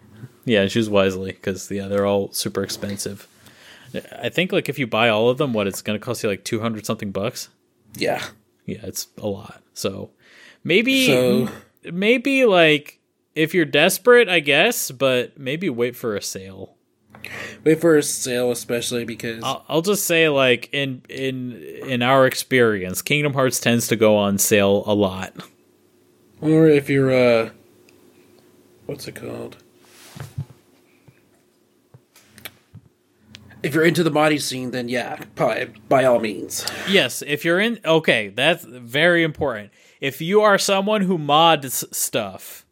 [0.46, 3.28] Yeah, choose wisely because yeah, they're all super expensive.
[4.20, 6.44] I think like if you buy all of them, what it's gonna cost you like
[6.44, 7.50] two hundred something bucks.
[7.96, 8.24] Yeah,
[8.66, 9.62] yeah, it's a lot.
[9.74, 10.10] So
[10.64, 11.50] maybe so,
[11.92, 13.00] maybe like
[13.36, 16.76] if you're desperate, I guess, but maybe wait for a sale.
[17.64, 21.54] Wait for a sale, especially because I'll, I'll, just say, like in in
[21.88, 25.34] in our experience, Kingdom Hearts tends to go on sale a lot.
[26.42, 27.52] Or if you're uh,
[28.86, 29.63] what's it called?
[33.64, 36.66] If you're into the body scene, then yeah, by, by all means.
[36.88, 39.72] Yes, if you're in, okay, that's very important.
[40.02, 42.66] If you are someone who mods stuff,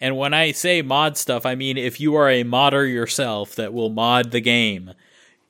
[0.00, 3.74] and when I say mod stuff, I mean if you are a modder yourself that
[3.74, 4.94] will mod the game,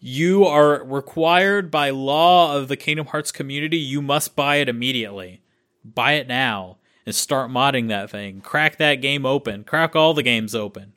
[0.00, 5.40] you are required by law of the Kingdom Hearts community, you must buy it immediately.
[5.84, 8.40] Buy it now and start modding that thing.
[8.40, 9.64] Crack that game open.
[9.64, 10.92] Crack all the games open.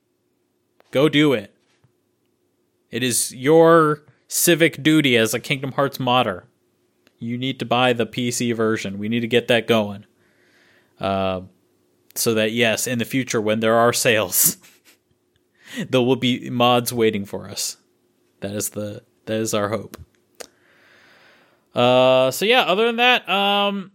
[0.92, 1.54] Go do it.
[2.92, 6.46] It is your civic duty as a Kingdom Hearts modder.
[7.20, 9.00] You need to buy the PC version.
[9.00, 10.06] We need to get that going.
[11.00, 11.42] Uh,
[12.16, 14.58] so that yes, in the future when there are sales,
[15.90, 17.78] there will be mods waiting for us.
[18.42, 19.98] That is the that is our hope.
[21.76, 22.62] Uh, so yeah.
[22.62, 23.92] Other than that, um,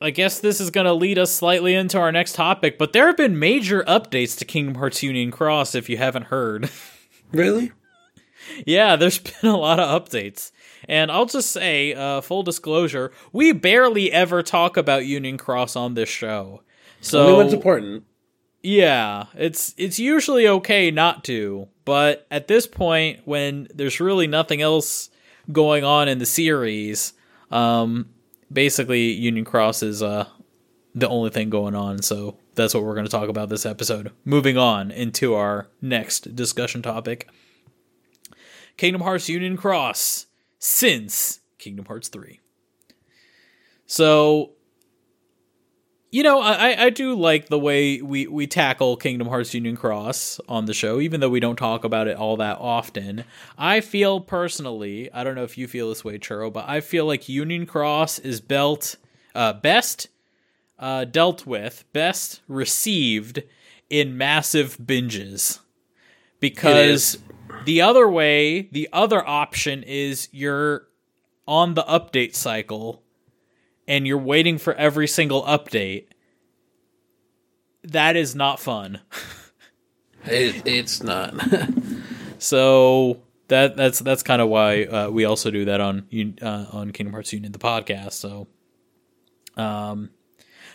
[0.00, 2.78] I guess this is going to lead us slightly into our next topic.
[2.78, 5.74] But there have been major updates to Kingdom Hearts Union Cross.
[5.74, 6.70] If you haven't heard,
[7.32, 7.72] really?
[8.66, 10.52] Yeah, there's been a lot of updates.
[10.88, 15.94] And I'll just say, uh, full disclosure, we barely ever talk about Union Cross on
[15.94, 16.62] this show.
[17.00, 18.04] So only important.
[18.62, 24.60] Yeah, it's it's usually okay not to, but at this point, when there's really nothing
[24.60, 25.08] else
[25.50, 27.14] going on in the series,
[27.50, 28.10] um,
[28.52, 30.26] basically Union Cross is uh
[30.94, 32.02] the only thing going on.
[32.02, 34.12] So that's what we're going to talk about this episode.
[34.24, 37.28] Moving on into our next discussion topic:
[38.80, 40.24] Kingdom Hearts Union Cross
[40.58, 42.40] since Kingdom Hearts three.
[43.84, 44.52] So
[46.10, 50.40] you know, I, I do like the way we, we tackle Kingdom Hearts Union Cross
[50.48, 53.24] on the show, even though we don't talk about it all that often.
[53.58, 57.04] I feel personally, I don't know if you feel this way, Churro, but I feel
[57.04, 58.96] like Union Cross is belt
[59.34, 60.08] uh, best
[60.78, 63.42] uh, dealt with, best received
[63.90, 65.60] in massive binges.
[66.40, 67.18] Because
[67.64, 70.86] the other way, the other option is you're
[71.46, 73.02] on the update cycle
[73.88, 76.06] and you're waiting for every single update,
[77.82, 79.00] that is not fun.
[80.24, 81.34] It, it's not.
[82.38, 86.06] so that that's that's kind of why uh, we also do that on
[86.42, 88.12] uh, on Kingdom Hearts Union the podcast.
[88.12, 88.48] So,
[89.56, 90.10] um,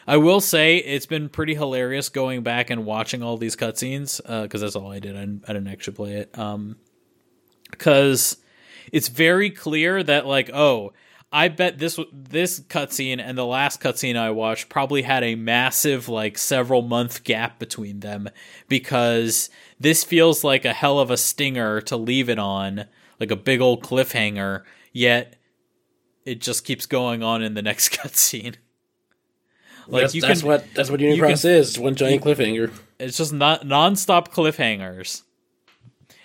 [0.07, 4.61] I will say it's been pretty hilarious going back and watching all these cutscenes because
[4.61, 5.15] uh, that's all I did.
[5.15, 6.37] I didn't, I didn't actually play it.
[6.37, 6.77] Um,
[7.71, 8.37] because
[8.91, 10.93] it's very clear that like oh
[11.31, 16.07] I bet this this cutscene and the last cutscene I watched probably had a massive
[16.07, 18.29] like several month gap between them
[18.69, 22.85] because this feels like a hell of a stinger to leave it on,
[23.19, 24.63] like a big old cliffhanger,
[24.93, 25.35] yet
[26.23, 28.55] it just keeps going on in the next cutscene.
[29.87, 32.71] Like that's, you that's can, what that's what Union Cross can, is, one giant cliffhanger.
[32.99, 35.23] It's just not nonstop cliffhangers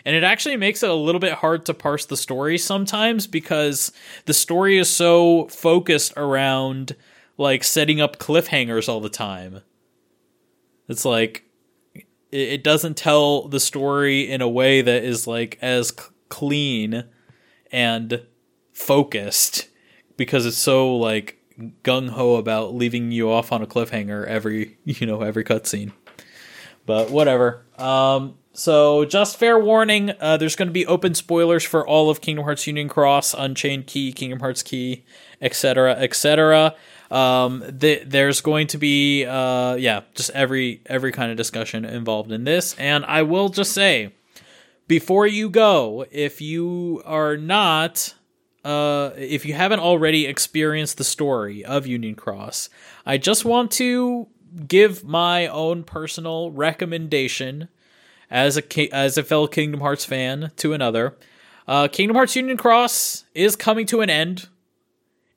[0.05, 3.93] and it actually makes it a little bit hard to parse the story sometimes because
[4.27, 6.97] the story is so focused around
[7.37, 9.61] like setting up cliffhangers all the time.
[10.89, 11.45] It's like
[12.33, 15.93] it doesn't tell the story in a way that is like as
[16.29, 17.05] clean
[17.73, 18.23] and
[18.73, 19.69] focused
[20.17, 21.40] because it's so like
[21.85, 25.93] gung ho about leaving you off on a cliffhanger every you know every cutscene.
[26.87, 27.65] But whatever.
[27.79, 32.21] Um, so, just fair warning: uh, there's going to be open spoilers for all of
[32.21, 35.05] Kingdom Hearts Union Cross, Unchained Key, Kingdom Hearts Key,
[35.41, 36.75] etc., etc.
[37.11, 42.33] Um, th- there's going to be, uh, yeah, just every every kind of discussion involved
[42.33, 42.75] in this.
[42.79, 44.13] And I will just say,
[44.89, 48.15] before you go, if you are not,
[48.65, 52.69] uh, if you haven't already experienced the story of Union Cross,
[53.07, 54.29] I just want to
[54.67, 57.69] give my own personal recommendation
[58.31, 61.17] as a as a fellow Kingdom Hearts fan to another.
[61.67, 64.49] Uh, Kingdom Hearts Union Cross is coming to an end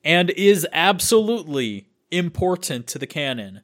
[0.04, 3.62] and is absolutely important to the canon.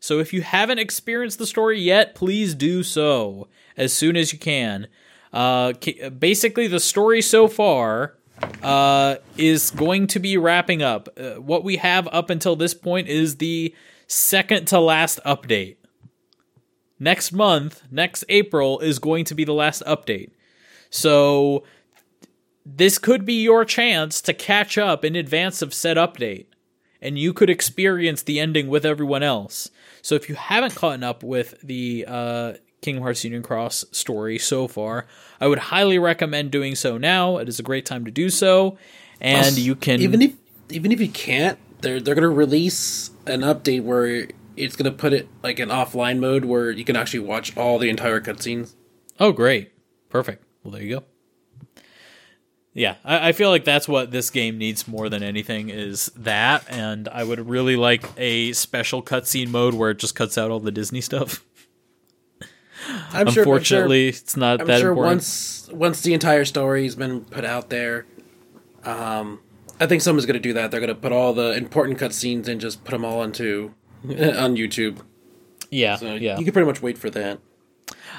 [0.00, 4.38] So if you haven't experienced the story yet, please do so as soon as you
[4.38, 4.88] can.
[5.32, 5.72] Uh,
[6.18, 8.17] basically, the story so far
[8.62, 11.08] uh, is going to be wrapping up.
[11.16, 13.74] Uh, what we have up until this point is the
[14.06, 15.76] second to last update
[16.98, 20.30] next month, next April, is going to be the last update.
[20.90, 21.64] So
[22.64, 26.46] this could be your chance to catch up in advance of said update.
[27.00, 29.70] And you could experience the ending with everyone else.
[30.02, 34.68] So if you haven't caught up with the uh, Kingdom Hearts Union Cross story so
[34.68, 35.06] far,
[35.40, 37.38] I would highly recommend doing so now.
[37.38, 38.78] It is a great time to do so,
[39.20, 40.34] and you can even if
[40.70, 45.28] even if you can't, they're they're gonna release an update where it's gonna put it
[45.42, 48.74] like in offline mode where you can actually watch all the entire cutscenes.
[49.20, 49.72] Oh, great!
[50.08, 50.44] Perfect.
[50.62, 51.04] Well, there you go.
[52.74, 56.64] Yeah, I, I, feel like that's what this game needs more than anything is that,
[56.68, 60.60] and I would really like a special cutscene mode where it just cuts out all
[60.60, 61.44] the Disney stuff.
[63.12, 65.16] I'm Unfortunately, sure, it's not I'm that sure important.
[65.16, 68.06] Once once the entire story's been put out there,
[68.84, 69.40] um,
[69.80, 70.70] I think someone's going to do that.
[70.70, 73.74] They're going to put all the important cutscenes and just put them all into
[74.04, 74.98] on YouTube.
[75.70, 76.38] Yeah, so yeah.
[76.38, 77.40] You can pretty much wait for that.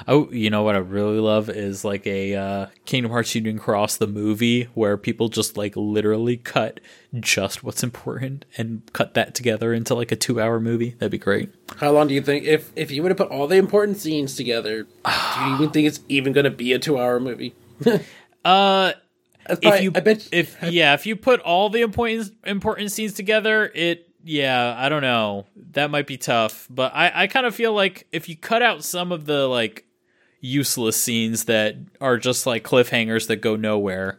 [0.08, 3.96] Oh, you know what I really love is like a uh, Kingdom Hearts Union Cross
[3.96, 6.80] the movie where people just like literally cut
[7.18, 10.90] just what's important and cut that together into like a two hour movie.
[10.98, 11.52] That'd be great.
[11.76, 14.34] How long do you think if if you were to put all the important scenes
[14.34, 17.54] together, do you even think it's even going to be a two hour movie?
[18.44, 18.92] uh.
[19.46, 23.14] Probably, if you, I bet, if yeah, if you put all the important important scenes
[23.14, 25.46] together, it yeah, I don't know.
[25.72, 28.84] That might be tough, but I I kind of feel like if you cut out
[28.84, 29.86] some of the like
[30.40, 34.18] useless scenes that are just like cliffhangers that go nowhere.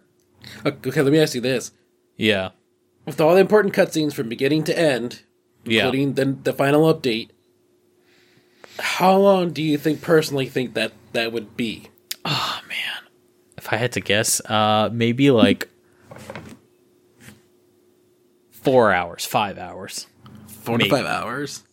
[0.66, 1.72] Okay, let me ask you this.
[2.18, 2.52] Yeah.
[3.06, 5.24] With all the important cutscenes from beginning to end,
[5.66, 6.14] including yeah.
[6.14, 7.30] the the final update,
[8.80, 11.90] how long do you think personally think that that would be?
[12.24, 13.10] Oh man.
[13.58, 15.68] If I had to guess, uh maybe like
[18.52, 20.08] four hours, five hours,
[20.48, 20.90] four maybe.
[20.90, 21.64] to five hours.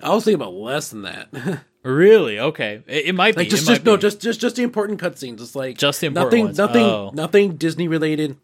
[0.00, 1.28] I was thinking about less than that.
[1.82, 2.38] really?
[2.38, 3.50] Okay, it, it might like be.
[3.50, 5.40] Just, just no, just just just the important cutscenes.
[5.40, 6.58] It's like just the important nothing, ones.
[6.58, 7.10] nothing, oh.
[7.14, 8.36] nothing Disney related.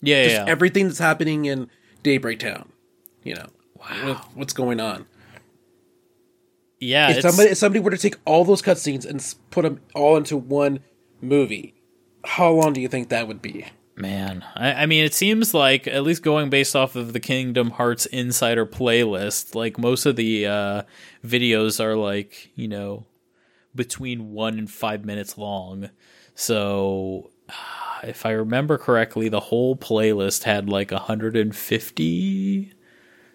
[0.00, 0.44] Yeah, just yeah.
[0.46, 1.70] Everything that's happening in
[2.02, 2.70] Daybreak Town.
[3.22, 5.06] You know, wow, what's going on.
[6.80, 9.80] Yeah, if it's- somebody if somebody were to take all those cutscenes and put them
[9.94, 10.80] all into one
[11.20, 11.74] movie,
[12.24, 13.66] how long do you think that would be?
[13.96, 17.70] Man, I, I mean, it seems like at least going based off of the Kingdom
[17.70, 20.82] Hearts Insider playlist, like most of the uh,
[21.24, 23.06] videos are like you know
[23.74, 25.90] between one and five minutes long.
[26.34, 27.30] So,
[28.02, 32.72] if I remember correctly, the whole playlist had like 150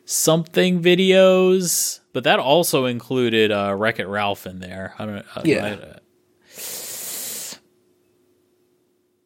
[0.06, 4.94] something videos, but that also included uh, Wreck It Ralph in there.
[5.00, 5.42] I don't know.
[5.46, 5.78] Yeah.
[5.82, 6.00] I-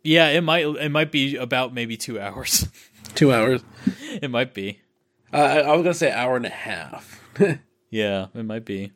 [0.04, 2.68] yeah, it might it might be about maybe two hours.
[3.16, 3.62] Two hours.
[4.22, 4.80] it might be.
[5.32, 7.22] Uh, I, I was gonna say hour and a half.
[7.92, 8.92] Yeah, it might be.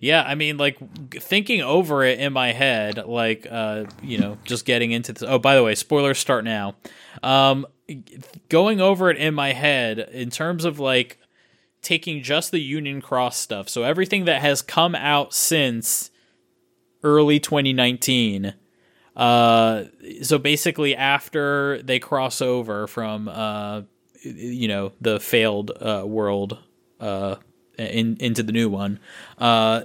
[0.00, 0.78] Yeah, I mean, like
[1.10, 5.24] thinking over it in my head, like uh, you know, just getting into this.
[5.24, 6.76] Oh, by the way, spoilers start now.
[7.24, 7.66] Um,
[8.48, 11.18] going over it in my head in terms of like
[11.82, 16.12] taking just the Union Cross stuff, so everything that has come out since
[17.02, 18.54] early 2019.
[19.16, 19.84] Uh,
[20.22, 23.82] so basically, after they cross over from uh,
[24.22, 26.58] you know, the failed uh, world
[27.00, 27.36] uh,
[27.78, 29.00] in into the new one,
[29.38, 29.82] uh,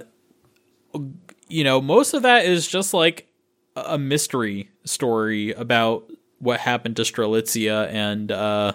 [1.48, 3.28] you know, most of that is just like
[3.74, 8.72] a mystery story about what happened to Strelitzia and uh,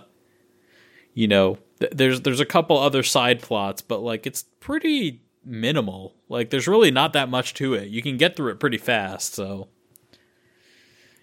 [1.13, 6.15] you know, th- there's there's a couple other side plots, but like it's pretty minimal.
[6.29, 7.89] Like there's really not that much to it.
[7.89, 9.67] You can get through it pretty fast, so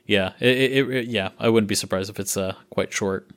[0.07, 3.31] yeah, it, it, it yeah, I wouldn't be surprised if it's uh quite short.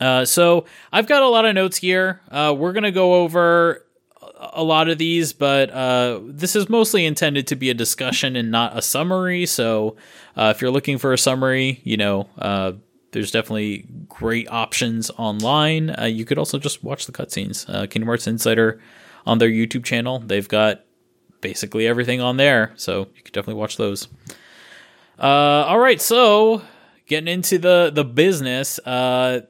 [0.00, 2.20] Uh, so I've got a lot of notes here.
[2.30, 3.84] Uh, we're gonna go over
[4.38, 8.50] a- lot of these, but uh, this is mostly intended to be a discussion and
[8.50, 9.46] not a summary.
[9.46, 9.96] So
[10.36, 12.72] uh, if you're looking for a summary, you know, uh,
[13.10, 15.90] there's definitely great options online.
[15.98, 17.68] Uh, you could also just watch the cutscenes.
[17.68, 18.80] Uh, Kingdom Hearts Insider
[19.26, 20.84] on their YouTube channel, they've got
[21.40, 24.08] basically everything on there, so you could definitely watch those.
[25.18, 26.62] Uh, all right, so
[27.06, 28.78] getting into the the business.
[28.78, 29.40] Uh,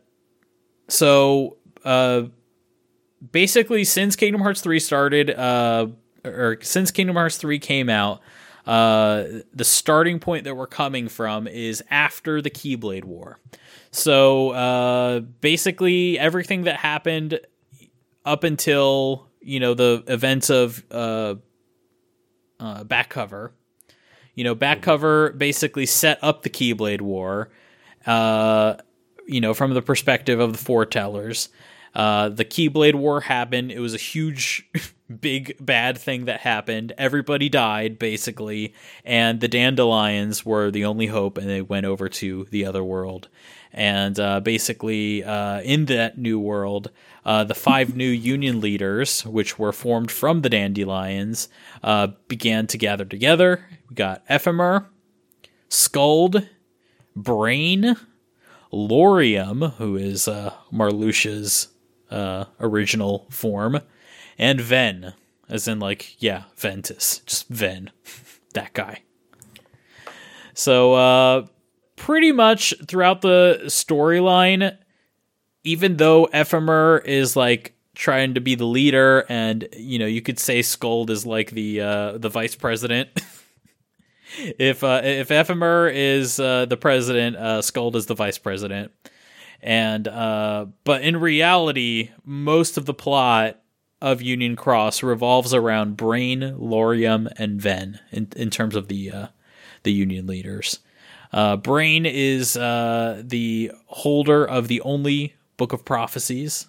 [0.88, 2.22] so uh,
[3.32, 5.88] basically, since Kingdom Hearts three started, uh,
[6.24, 8.20] or since Kingdom Hearts three came out,
[8.66, 13.38] uh, the starting point that we're coming from is after the Keyblade War.
[13.90, 17.40] So uh, basically, everything that happened
[18.24, 21.34] up until you know the events of uh,
[22.58, 23.52] uh, back cover.
[24.38, 27.48] You know, back cover basically set up the Keyblade War.
[28.06, 28.76] Uh,
[29.26, 31.48] you know, from the perspective of the foretellers.
[31.92, 33.72] Uh, the Keyblade War happened.
[33.72, 34.70] It was a huge,
[35.20, 36.92] big, bad thing that happened.
[36.96, 38.74] Everybody died, basically,
[39.04, 43.28] and the Dandelions were the only hope, and they went over to the other world.
[43.72, 46.92] And uh, basically, uh, in that new world,
[47.24, 51.48] uh, the five new Union leaders, which were formed from the Dandelions,
[51.82, 53.64] uh, began to gather together.
[53.88, 54.86] We got Ephemer,
[55.68, 56.48] Skuld,
[57.14, 57.96] Brain,
[58.72, 61.68] Lauriam, who is uh, Marluxia's
[62.10, 63.80] uh, original form,
[64.38, 65.14] and Ven,
[65.48, 67.90] as in like yeah, Ventus, just Ven,
[68.54, 69.02] that guy.
[70.54, 71.46] So uh,
[71.96, 74.76] pretty much throughout the storyline,
[75.68, 80.38] even though Ephemer is like trying to be the leader, and you know you could
[80.38, 83.10] say Skuld is like the uh, the vice president.
[84.58, 88.92] if uh, if Ephemer is uh, the president, uh, Skuld is the vice president,
[89.60, 93.60] and uh, but in reality, most of the plot
[94.00, 99.26] of Union Cross revolves around Brain, Lauriam, and Ven in in terms of the uh,
[99.82, 100.78] the Union leaders.
[101.30, 106.68] Uh, Brain is uh, the holder of the only book of prophecies.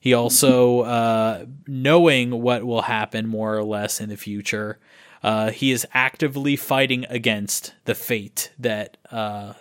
[0.00, 4.80] He also, uh, knowing what will happen more or less in the future,
[5.22, 9.52] uh, he is actively fighting against the fate that uh,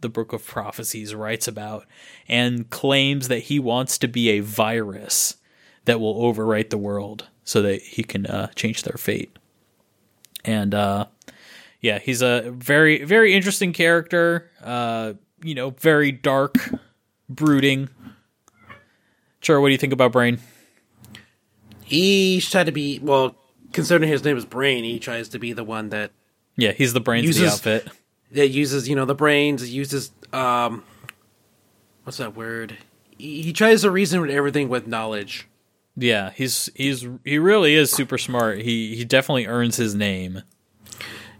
[0.00, 1.84] the Book of Prophecies writes about
[2.28, 5.36] and claims that he wants to be a virus
[5.86, 9.36] that will overwrite the world so that he can uh, change their fate.
[10.44, 11.06] And uh,
[11.80, 14.50] yeah, he's a very, very interesting character.
[14.62, 16.56] Uh, you know, very dark,
[17.28, 17.88] brooding.
[19.40, 20.38] Sure, what do you think about Brain?
[21.84, 23.34] He tried to be well,
[23.72, 24.84] considering his name is Brain.
[24.84, 26.10] He tries to be the one that
[26.56, 27.88] Yeah, he's the brains of the outfit.
[28.32, 29.72] that uses you know the brains.
[29.72, 30.84] Uses um,
[32.04, 32.76] what's that word?
[33.16, 35.48] He, he tries to reason with everything with knowledge.
[35.96, 38.60] Yeah, he's he's he really is super smart.
[38.60, 40.42] He he definitely earns his name.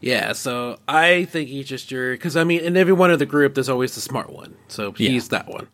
[0.01, 3.27] Yeah, so I think he's just your because I mean, in every one of the
[3.27, 4.57] group, there's always the smart one.
[4.69, 5.11] So Yeah.
[5.11, 5.69] he's that one.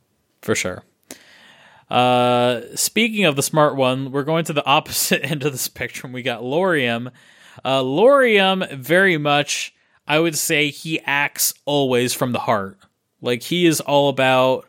[0.45, 0.85] For sure.
[1.91, 6.13] Uh, speaking of the smart one, we're going to the opposite end of the spectrum.
[6.13, 7.11] We got Lauriam.
[7.65, 9.75] Uh, Lauriam, very much,
[10.07, 12.79] I would say he acts always from the heart.
[13.21, 14.69] Like he is all about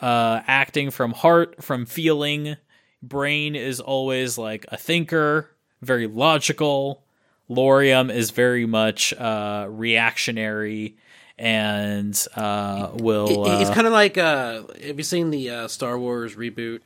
[0.00, 2.56] uh, acting from heart, from feeling.
[3.02, 5.50] Brain is always like a thinker,
[5.82, 7.04] very logical.
[7.48, 10.96] Lauriam is very much uh, reactionary
[11.38, 13.58] and uh, will.
[13.58, 16.80] He's uh, kind of like uh, have you seen the uh, Star Wars reboot?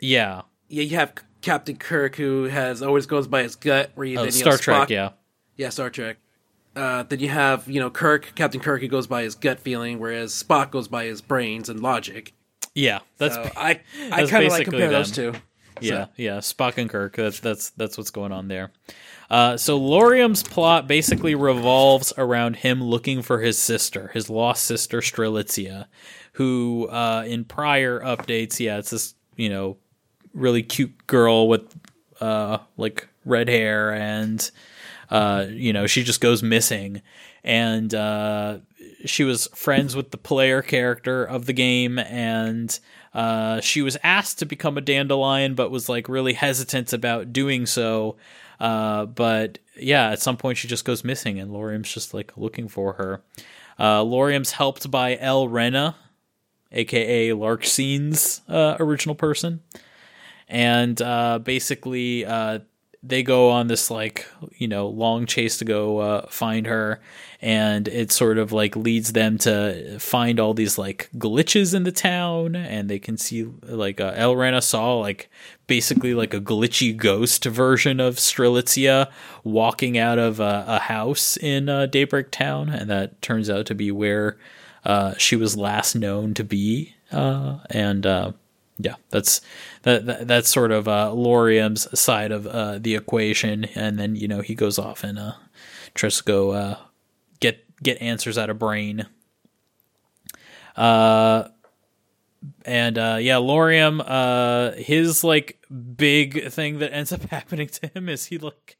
[0.00, 0.42] yeah.
[0.72, 3.90] Yeah, you have Captain Kirk who has always goes by his gut.
[3.96, 5.10] Where you Oh, then you Star Trek, Spock- yeah.
[5.56, 6.18] yeah, Star Trek.
[6.76, 9.98] Uh, then you have you know Kirk, Captain Kirk, who goes by his gut feeling,
[9.98, 12.32] whereas Spock goes by his brains and logic.
[12.72, 13.80] Yeah, that's So I
[14.12, 15.32] I kind of like compare those two.
[15.80, 16.38] yeah, yeah.
[16.38, 17.16] Spock and Kirk.
[17.16, 18.70] That's that's that's what's going on there.
[19.30, 25.00] Uh, so Lauriam's plot basically revolves around him looking for his sister, his lost sister
[25.00, 25.86] Strelitzia,
[26.32, 29.76] who uh, in prior updates, yeah, it's this you know
[30.34, 31.74] really cute girl with
[32.20, 34.50] uh, like red hair and
[35.10, 37.00] uh, you know she just goes missing.
[37.42, 38.58] And uh,
[39.04, 42.78] she was friends with the player character of the game and
[43.14, 47.66] uh, she was asked to become a dandelion but was like really hesitant about doing
[47.66, 48.16] so
[48.60, 52.68] uh, but yeah at some point she just goes missing and Lauriam's just like looking
[52.68, 53.22] for her.
[53.78, 55.96] Uh, Lauriam's helped by Elrena
[56.72, 59.60] aka Larxene's uh, original person.
[60.48, 62.60] And uh, basically uh,
[63.02, 67.00] they go on this like you know long chase to go uh, find her.
[67.42, 71.92] And it sort of like leads them to find all these like glitches in the
[71.92, 72.54] town.
[72.54, 75.30] And they can see like uh, Elrena saw like
[75.66, 79.10] basically like a glitchy ghost version of Strelitzia
[79.42, 82.68] walking out of a, a house in uh, Daybreak Town.
[82.68, 84.36] And that turns out to be where
[84.84, 86.94] uh, she was last known to be.
[87.10, 88.32] Uh, and uh,
[88.82, 89.40] yeah, that's
[89.82, 94.28] that, that that's sort of uh, Lauriam's side of uh, the equation, and then you
[94.28, 95.32] know he goes off and uh,
[95.94, 96.76] tries to go uh,
[97.40, 99.06] get get answers out of brain.
[100.76, 101.48] Uh,
[102.64, 105.62] and uh, yeah, Lauriam, uh, his like
[105.96, 108.76] big thing that ends up happening to him is he like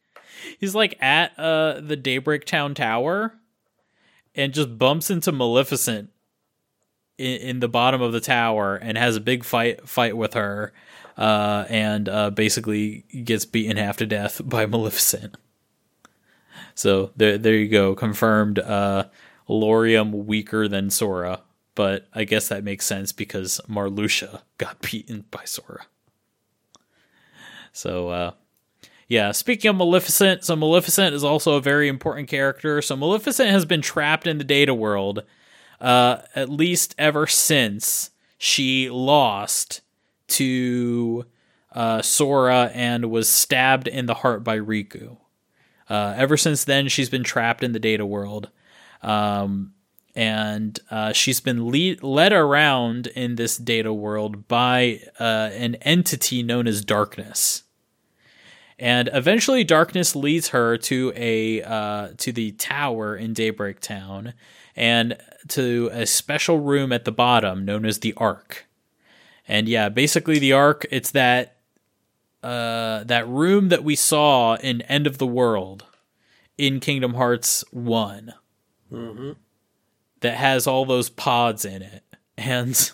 [0.59, 3.35] he's like at uh the Daybreak Town Tower,
[4.35, 6.11] and just bumps into Maleficent
[7.21, 10.73] in, in the bottom of the tower and has a big fight fight with her,
[11.17, 15.37] uh, and uh, basically gets beaten half to death by Maleficent.
[16.75, 18.59] So there, there you go, confirmed.
[18.59, 19.05] Uh,
[19.49, 21.41] Lauriam weaker than Sora,
[21.75, 25.87] but I guess that makes sense because Marluxia got beaten by Sora.
[27.73, 28.31] So uh,
[29.09, 32.81] yeah, speaking of Maleficent, so Maleficent is also a very important character.
[32.81, 35.25] So Maleficent has been trapped in the data world
[35.81, 39.81] uh, at least ever since she lost
[40.29, 41.27] to
[41.73, 45.19] uh, Sora and was stabbed in the heart by Riku.
[45.89, 48.51] Uh, ever since then, she's been trapped in the data world.
[49.03, 49.73] Um,
[50.15, 56.43] and uh, she's been lead- led around in this data world by uh, an entity
[56.43, 57.65] known as Darkness.
[58.79, 64.33] And eventually, Darkness leads her to a uh, to the tower in Daybreak Town,
[64.75, 65.19] and
[65.49, 68.67] to a special room at the bottom known as the Ark.
[69.49, 71.57] And yeah, basically the Ark, it's that
[72.43, 75.85] uh, that room that we saw in End of the World
[76.57, 78.33] in Kingdom Hearts One
[80.21, 82.03] that has all those pods in it,
[82.39, 82.91] and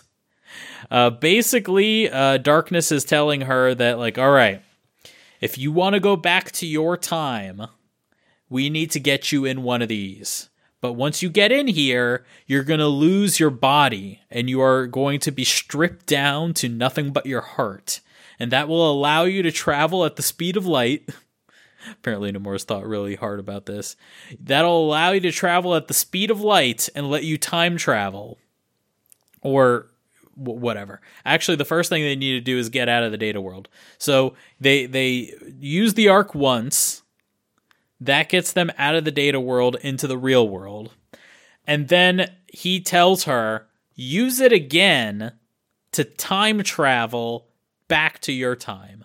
[0.89, 4.61] uh, basically, uh, Darkness is telling her that like, all right,
[5.41, 7.67] if you want to go back to your time,
[8.49, 10.49] we need to get you in one of these.
[10.79, 14.85] But once you get in here, you're going to lose your body and you are
[14.85, 18.01] going to be stripped down to nothing but your heart.
[18.39, 21.09] And that will allow you to travel at the speed of light.
[21.91, 23.95] Apparently, Nomura's thought really hard about this.
[24.39, 28.37] That'll allow you to travel at the speed of light and let you time travel.
[29.41, 29.87] Or
[30.37, 31.01] whatever.
[31.25, 33.69] Actually, the first thing they need to do is get out of the data world.
[33.97, 37.01] So they they use the Ark once.
[37.99, 40.93] That gets them out of the data world into the real world.
[41.65, 45.33] And then he tells her, use it again
[45.91, 47.47] to time travel
[47.87, 49.03] back to your time.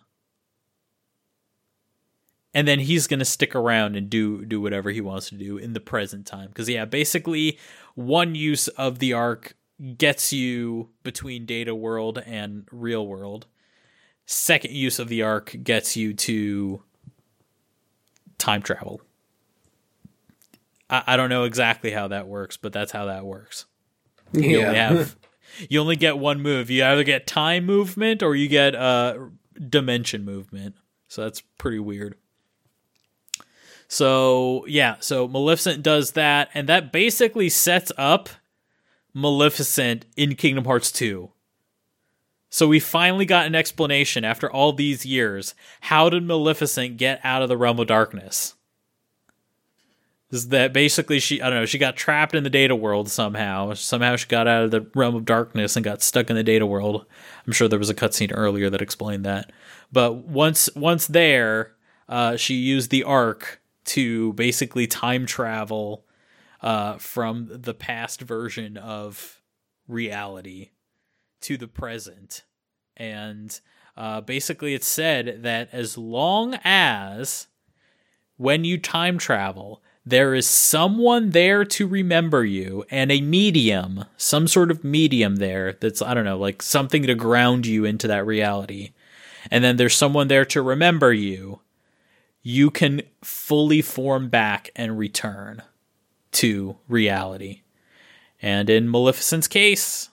[2.54, 5.56] And then he's going to stick around and do do whatever he wants to do
[5.56, 7.58] in the present time cuz yeah, basically
[7.94, 9.56] one use of the Ark
[9.96, 13.46] gets you between data world and real world.
[14.26, 16.82] Second use of the Ark gets you to
[18.42, 19.00] time travel.
[20.90, 23.66] I, I don't know exactly how that works, but that's how that works.
[24.32, 25.16] You only have
[25.68, 26.70] you only get one move.
[26.70, 29.18] You either get time movement or you get uh
[29.68, 30.74] dimension movement.
[31.08, 32.16] So that's pretty weird.
[33.88, 38.30] So yeah, so Maleficent does that, and that basically sets up
[39.14, 41.30] Maleficent in Kingdom Hearts 2.
[42.52, 45.54] So we finally got an explanation after all these years.
[45.80, 48.56] How did Maleficent get out of the realm of darkness?
[50.30, 53.72] Is that basically she I don't know, she got trapped in the data world somehow.
[53.72, 56.66] Somehow she got out of the realm of darkness and got stuck in the data
[56.66, 57.06] world.
[57.46, 59.50] I'm sure there was a cutscene earlier that explained that.
[59.90, 61.72] But once once there,
[62.06, 66.04] uh, she used the Ark to basically time travel
[66.60, 69.40] uh, from the past version of
[69.88, 70.71] reality
[71.42, 72.44] to the present.
[72.96, 73.58] And
[73.96, 77.46] uh, basically, it said that as long as
[78.36, 84.48] when you time travel, there is someone there to remember you and a medium, some
[84.48, 88.26] sort of medium there that's, I don't know, like something to ground you into that
[88.26, 88.92] reality.
[89.50, 91.60] And then there's someone there to remember you
[92.42, 95.62] you can fully form back and return
[96.32, 97.62] to reality.
[98.40, 100.10] And in Maleficent's case,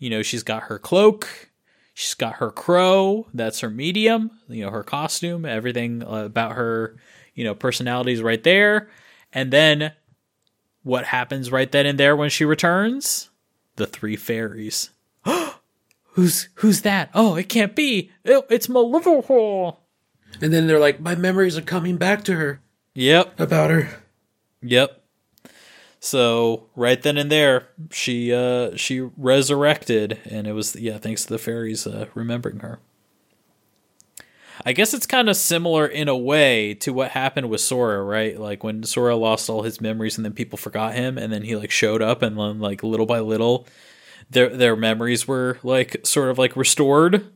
[0.00, 1.50] you know, she's got her cloak,
[1.94, 6.96] she's got her crow, that's her medium, you know, her costume, everything about her,
[7.34, 8.88] you know, personality is right there.
[9.32, 9.92] And then
[10.82, 13.30] what happens right then and there when she returns?
[13.76, 14.90] The three fairies.
[16.12, 17.10] who's who's that?
[17.14, 18.10] Oh, it can't be.
[18.26, 19.76] Oh, it's Maleficent.
[20.40, 22.60] And then they're like, my memories are coming back to her.
[22.94, 23.38] Yep.
[23.38, 23.88] About her.
[24.62, 24.99] Yep.
[26.00, 31.28] So right then and there, she uh she resurrected, and it was yeah thanks to
[31.28, 32.80] the fairies uh, remembering her.
[34.64, 38.38] I guess it's kind of similar in a way to what happened with Sora, right?
[38.38, 41.56] Like when Sora lost all his memories and then people forgot him, and then he
[41.56, 43.66] like showed up, and then like little by little,
[44.30, 47.30] their their memories were like sort of like restored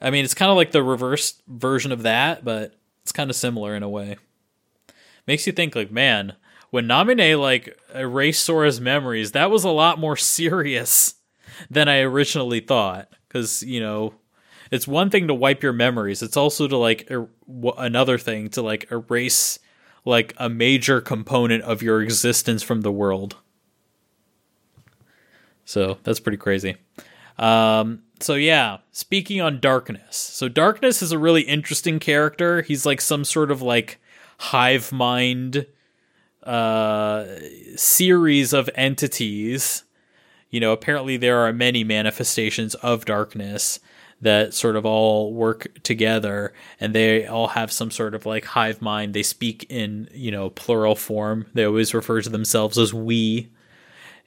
[0.00, 3.36] I mean, it's kind of like the reverse version of that, but it's kind of
[3.36, 4.16] similar in a way.
[5.26, 6.34] Makes you think, like, man,
[6.74, 11.14] when Naminé like erased Sora's memories, that was a lot more serious
[11.70, 13.12] than I originally thought.
[13.28, 14.14] Because you know,
[14.72, 17.28] it's one thing to wipe your memories; it's also to like er-
[17.78, 19.60] another thing to like erase
[20.04, 23.36] like a major component of your existence from the world.
[25.64, 26.74] So that's pretty crazy.
[27.38, 30.16] Um, so yeah, speaking on Darkness.
[30.16, 32.62] So Darkness is a really interesting character.
[32.62, 34.00] He's like some sort of like
[34.38, 35.66] hive mind
[36.44, 37.26] uh
[37.76, 39.84] series of entities.
[40.50, 43.80] You know, apparently there are many manifestations of darkness
[44.20, 48.80] that sort of all work together and they all have some sort of like hive
[48.80, 49.14] mind.
[49.14, 51.46] They speak in, you know, plural form.
[51.54, 53.50] They always refer to themselves as we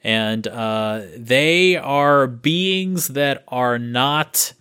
[0.04, 4.52] and uh, they are beings that are not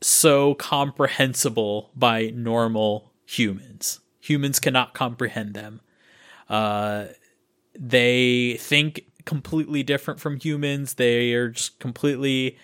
[0.00, 4.00] so comprehensible by normal humans.
[4.20, 5.80] Humans cannot comprehend them.
[6.54, 7.06] Uh,
[7.76, 10.94] they think completely different from humans.
[10.94, 12.58] They are just completely,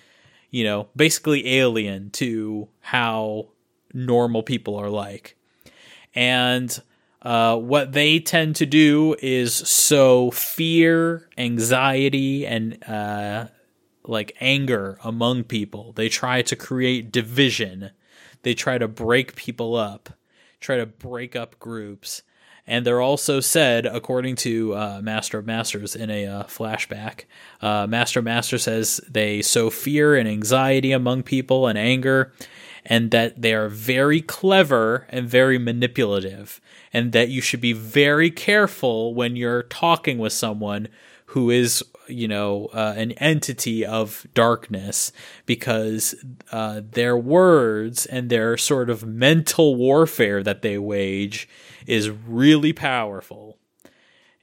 [0.51, 3.49] you know, basically alien to how
[3.93, 5.37] normal people are like.
[6.15, 6.81] And
[7.23, 13.49] uh, what they tend to do is sow fear, anxiety, and uh,
[14.05, 15.93] like anger among people.
[15.95, 17.91] They try to create division.
[18.43, 20.11] They try to break people up,
[20.61, 22.23] try to break up groups.
[22.71, 27.25] And they're also said, according to uh, Master of Masters in a uh, flashback,
[27.61, 32.33] uh, Master Master says they sow fear and anxiety among people and anger,
[32.87, 36.61] and that they are very clever and very manipulative
[36.93, 40.87] and that you should be very careful when you're talking with someone
[41.27, 45.13] who is you know uh, an entity of darkness
[45.45, 46.15] because
[46.53, 51.49] uh, their words and their sort of mental warfare that they wage
[51.87, 53.59] is really powerful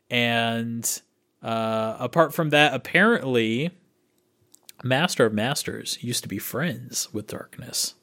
[0.10, 1.02] and
[1.44, 3.72] uh, apart from that apparently
[4.84, 7.96] master of masters used to be friends with darkness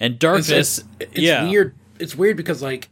[0.00, 2.88] and darkness it's, it's, it's yeah weird it's weird because like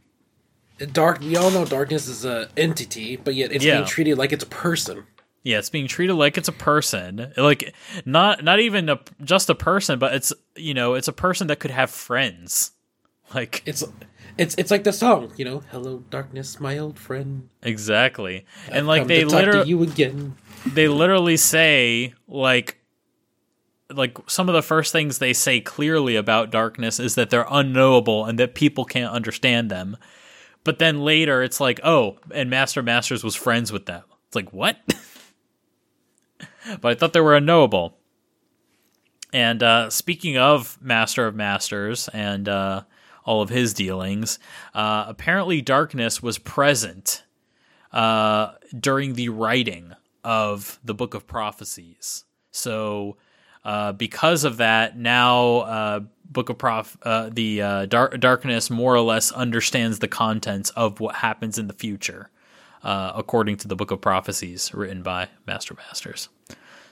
[0.86, 1.20] dark.
[1.20, 3.76] We all know darkness is a entity, but yet it's Yeah.
[3.76, 5.04] being treated like it's a person.
[5.42, 7.32] Yeah, it's being treated like it's a person.
[7.36, 7.74] Like
[8.04, 11.60] not not even a, just a person, but it's you know, it's a person that
[11.60, 12.72] could have friends.
[13.34, 13.84] Like It's
[14.36, 18.44] it's it's like the song, you know, "Hello, darkness, my old friend." exactly.
[18.68, 20.36] And I've like they to talk to literally you again.
[20.66, 22.78] they literally say like
[23.92, 28.24] like some of the first things they say clearly about darkness is that they're unknowable
[28.24, 29.96] and that people can't understand them.
[30.64, 34.52] But then later it's like, "Oh, and Master Masters was friends with them." It's like,
[34.52, 34.76] "What?"
[36.80, 37.96] but I thought they were unknowable.
[39.32, 42.82] And uh, speaking of Master of Masters and uh,
[43.24, 44.38] all of his dealings,
[44.74, 47.22] uh, apparently darkness was present
[47.92, 49.92] uh, during the writing
[50.24, 52.24] of the Book of Prophecies.
[52.50, 53.16] So,
[53.64, 59.32] uh, because of that, now uh, Book of Prof, the dark, darkness more or less
[59.32, 62.30] understands the contents of what happens in the future,
[62.82, 66.28] according to the Book of Prophecies written by Master Masters.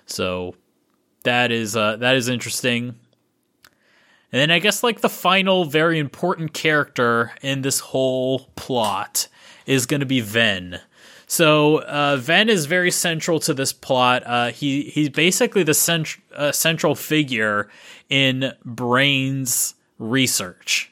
[0.05, 0.55] So
[1.25, 2.97] that is uh, that is interesting.
[4.33, 9.29] And then I guess like the final very important character in this whole plot
[9.67, 10.81] is going to be Ven.
[11.27, 14.23] So uh, Ven is very central to this plot.
[14.27, 17.69] Uh, he he's basically the cent- uh, central figure
[18.09, 20.91] in Brain's research.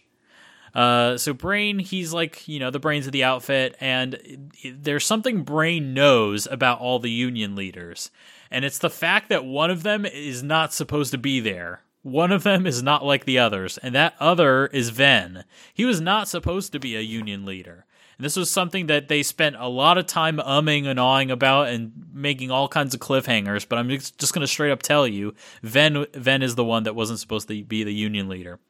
[0.74, 5.42] Uh, so Brain, he's like you know the brains of the outfit, and there's something
[5.42, 8.10] Brain knows about all the Union leaders,
[8.50, 11.80] and it's the fact that one of them is not supposed to be there.
[12.06, 15.42] One of them is not like the others, and that other is Ven.
[15.74, 17.84] He was not supposed to be a union leader.
[18.16, 21.66] And this was something that they spent a lot of time umming and awing about
[21.66, 25.34] and making all kinds of cliffhangers, but I'm just going to straight up tell you
[25.64, 28.60] Ven, Ven is the one that wasn't supposed to be the union leader.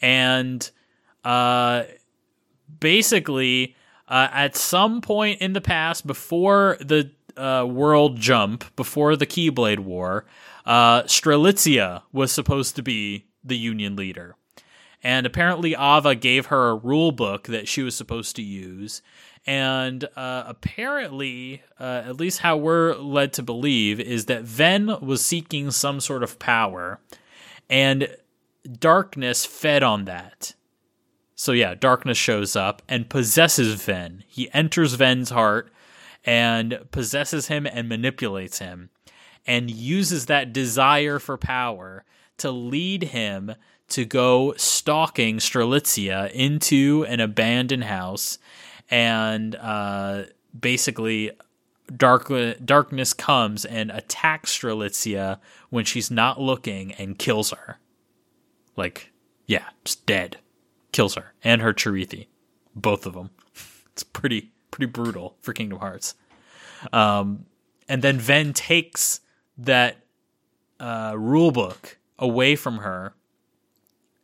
[0.00, 0.70] And
[1.24, 1.82] uh,
[2.80, 3.76] basically,
[4.08, 9.80] uh, at some point in the past, before the uh, world jump before the Keyblade
[9.80, 10.24] War,
[10.64, 14.36] uh, Strelitzia was supposed to be the Union leader.
[15.02, 19.02] And apparently, Ava gave her a rule book that she was supposed to use.
[19.44, 25.26] And uh, apparently, uh, at least how we're led to believe, is that Ven was
[25.26, 27.00] seeking some sort of power,
[27.68, 28.16] and
[28.78, 30.54] darkness fed on that.
[31.34, 34.22] So, yeah, darkness shows up and possesses Ven.
[34.28, 35.72] He enters Ven's heart
[36.24, 38.90] and possesses him and manipulates him
[39.46, 42.04] and uses that desire for power
[42.38, 43.54] to lead him
[43.88, 48.38] to go stalking Strelitzia into an abandoned house
[48.90, 50.24] and uh,
[50.58, 51.30] basically
[51.94, 52.32] dark
[52.64, 55.38] darkness comes and attacks Strelitzia
[55.70, 57.78] when she's not looking and kills her.
[58.76, 59.12] Like,
[59.46, 60.38] yeah, just dead.
[60.92, 62.26] Kills her and her Chirithy.
[62.74, 63.30] Both of them.
[63.92, 66.14] It's pretty pretty brutal for Kingdom Hearts.
[66.94, 67.44] Um,
[67.90, 69.20] and then Ven takes
[69.64, 69.98] that
[70.80, 73.14] uh, rule book away from her,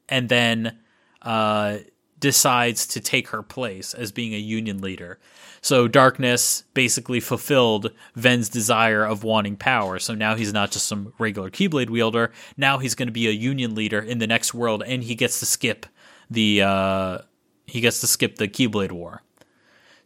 [0.08, 0.78] and then
[1.22, 1.78] uh,
[2.18, 5.18] decides to take her place as being a union leader.
[5.60, 9.98] So Darkness basically fulfilled Ven's desire of wanting power.
[9.98, 12.32] So now he's not just some regular Keyblade wielder.
[12.56, 15.40] Now he's going to be a union leader in the next world, and he gets
[15.40, 15.86] to skip
[16.30, 17.18] the uh,
[17.66, 19.22] he gets to skip the Keyblade War.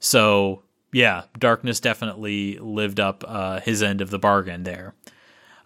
[0.01, 0.63] So
[0.93, 4.95] yeah, Darkness definitely lived up uh, his end of the bargain there.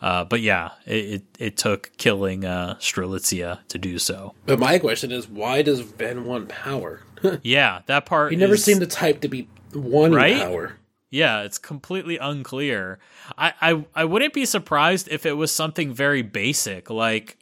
[0.07, 4.34] Uh, but yeah, it, it, it took killing uh, Strelitzia to do so.
[4.46, 7.00] But my question is, why does Ven want power?
[7.42, 8.30] yeah, that part.
[8.30, 10.40] He never is, seemed the type to be wanting right?
[10.40, 10.76] power.
[11.11, 13.00] Yeah, it's completely unclear.
[13.36, 17.36] I, I I wouldn't be surprised if it was something very basic, like,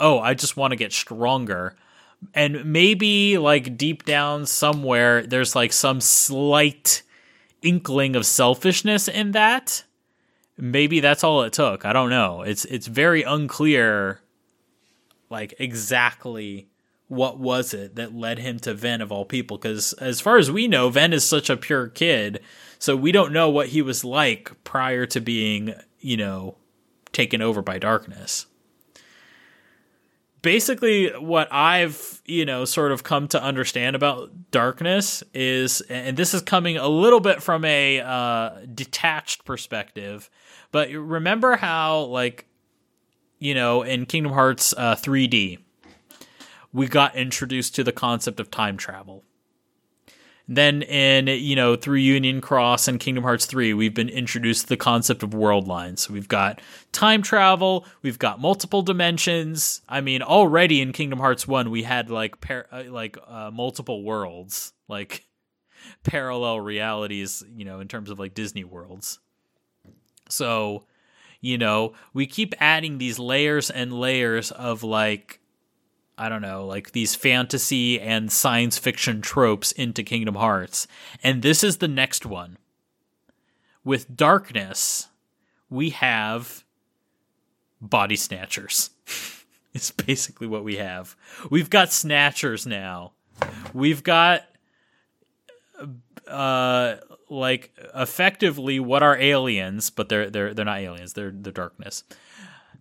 [0.00, 1.76] oh, I just want to get stronger
[2.32, 7.02] and maybe like deep down somewhere there's like some slight
[7.60, 9.84] inkling of selfishness in that
[10.56, 11.84] maybe that's all it took.
[11.84, 12.42] I don't know.
[12.42, 14.20] It's it's very unclear
[15.28, 16.68] like exactly
[17.08, 19.58] what was it that led him to Ven of all people.
[19.58, 22.40] Because as far as we know Ven is such a pure kid
[22.78, 26.56] so we don't know what he was like prior to being you know
[27.16, 28.46] taken over by darkness.
[30.42, 36.34] Basically what I've, you know, sort of come to understand about darkness is, and this
[36.34, 40.30] is coming a little bit from a uh, detached perspective,
[40.72, 42.46] but remember how, like,
[43.38, 45.58] you know, in Kingdom Hearts uh, 3D,
[46.72, 49.24] we got introduced to the concept of time travel.
[50.48, 54.68] Then in you know through Union Cross and Kingdom Hearts 3, we've been introduced to
[54.68, 56.02] the concept of world lines.
[56.02, 56.60] So we've got
[56.92, 59.82] time travel, we've got multiple dimensions.
[59.88, 64.04] I mean, already in Kingdom Hearts 1, we had like par- uh, like uh, multiple
[64.04, 65.26] worlds, like
[66.04, 69.18] parallel realities, you know, in terms of like Disney worlds.
[70.28, 70.84] So,
[71.40, 75.40] you know, we keep adding these layers and layers of like
[76.18, 80.88] I don't know, like these fantasy and science fiction tropes into Kingdom Hearts.
[81.22, 82.56] And this is the next one.
[83.84, 85.08] With Darkness,
[85.68, 86.64] we have
[87.80, 88.90] body snatchers.
[89.74, 91.16] it's basically what we have.
[91.50, 93.12] We've got snatchers now.
[93.74, 94.44] We've got
[96.26, 96.96] uh
[97.28, 101.12] like effectively what are aliens, but they're they're they're not aliens.
[101.12, 102.04] They're the darkness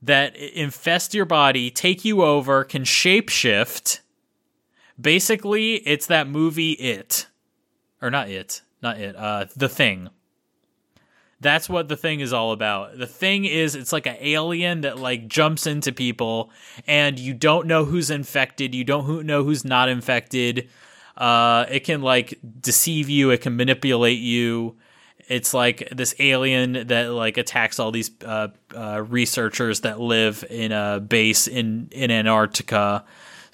[0.05, 4.01] that infest your body, take you over, can shapeshift.
[4.99, 7.27] Basically, it's that movie It.
[8.01, 10.09] Or not It, not It, uh The Thing.
[11.41, 12.97] That's what the thing is all about.
[12.97, 16.49] The thing is it's like an alien that like jumps into people
[16.87, 20.69] and you don't know who's infected, you don't know who's not infected.
[21.17, 24.77] Uh it can like deceive you, it can manipulate you.
[25.27, 30.71] It's like this alien that like attacks all these uh, uh, researchers that live in
[30.71, 33.05] a base in in Antarctica.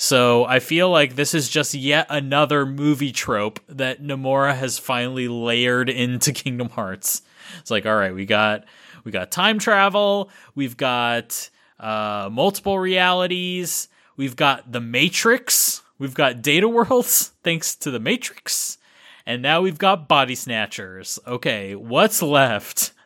[0.01, 5.27] So I feel like this is just yet another movie trope that Nomura has finally
[5.27, 7.21] layered into Kingdom Hearts.
[7.59, 8.65] It's like, all right, we got
[9.03, 11.49] we got time travel, we've got
[11.79, 18.79] uh, multiple realities, we've got the Matrix, we've got data worlds thanks to the Matrix
[19.25, 21.19] and now we've got body snatchers.
[21.25, 22.93] Okay, what's left?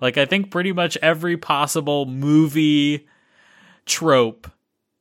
[0.00, 3.06] Like I think pretty much every possible movie
[3.84, 4.50] trope,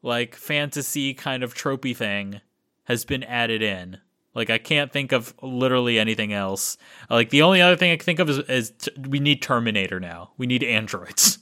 [0.02, 2.42] like fantasy kind of tropey thing
[2.84, 4.00] has been added in.
[4.36, 6.78] Like I can't think of literally anything else.
[7.10, 10.02] Like the only other thing I can think of is, is t- we need Terminator
[10.02, 10.32] now.
[10.38, 11.38] We need androids.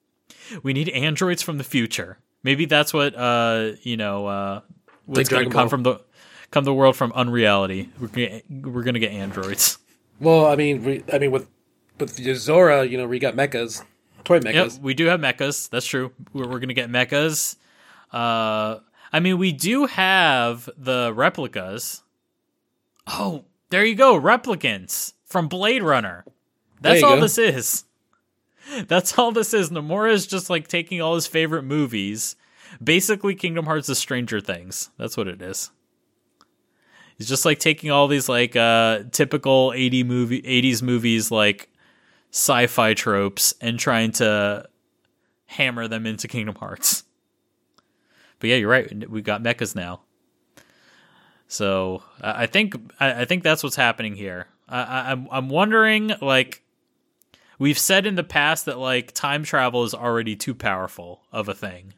[0.62, 2.18] we need androids from the future.
[2.42, 4.60] Maybe that's what uh you know uh
[5.06, 6.00] what's going to come from the
[6.50, 7.90] come the world from unreality.
[8.00, 9.78] We're gonna, we're gonna get androids.
[10.20, 11.48] Well, I mean, we, I mean, with
[11.98, 13.82] with Sora, you know, we got mechas,
[14.22, 14.74] toy mechas.
[14.74, 15.68] Yep, we do have mechas.
[15.68, 16.12] That's true.
[16.32, 17.56] We're, we're gonna get mechas.
[18.12, 18.78] Uh,
[19.12, 22.02] I mean, we do have the replicas.
[23.06, 26.24] Oh, there you go, replicants from Blade Runner.
[26.80, 27.22] That's all go.
[27.22, 27.84] this is.
[28.86, 29.70] That's all this is.
[29.70, 32.36] Nomura is just like taking all his favorite movies.
[32.82, 34.90] Basically, Kingdom Hearts is Stranger Things.
[34.98, 35.70] That's what it is.
[37.18, 41.68] It's just like taking all these like uh typical 80 movie 80s movies like
[42.32, 44.68] sci-fi tropes and trying to
[45.46, 47.04] hammer them into Kingdom Hearts.
[48.40, 49.08] But yeah, you're right.
[49.08, 50.00] We've got mechas now.
[51.46, 54.48] So I think I think that's what's happening here.
[54.68, 56.62] I, I'm I'm wondering like
[57.58, 61.54] we've said in the past that like time travel is already too powerful of a
[61.54, 61.94] thing,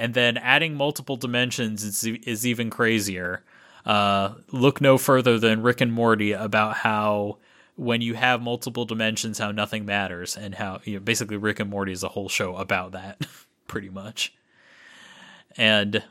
[0.00, 3.44] and then adding multiple dimensions is is even crazier.
[3.84, 7.38] Uh, look no further than Rick and Morty about how
[7.76, 11.70] when you have multiple dimensions, how nothing matters, and how you know, basically Rick and
[11.70, 13.26] Morty is a whole show about that,
[13.66, 14.34] pretty much.
[15.56, 16.02] And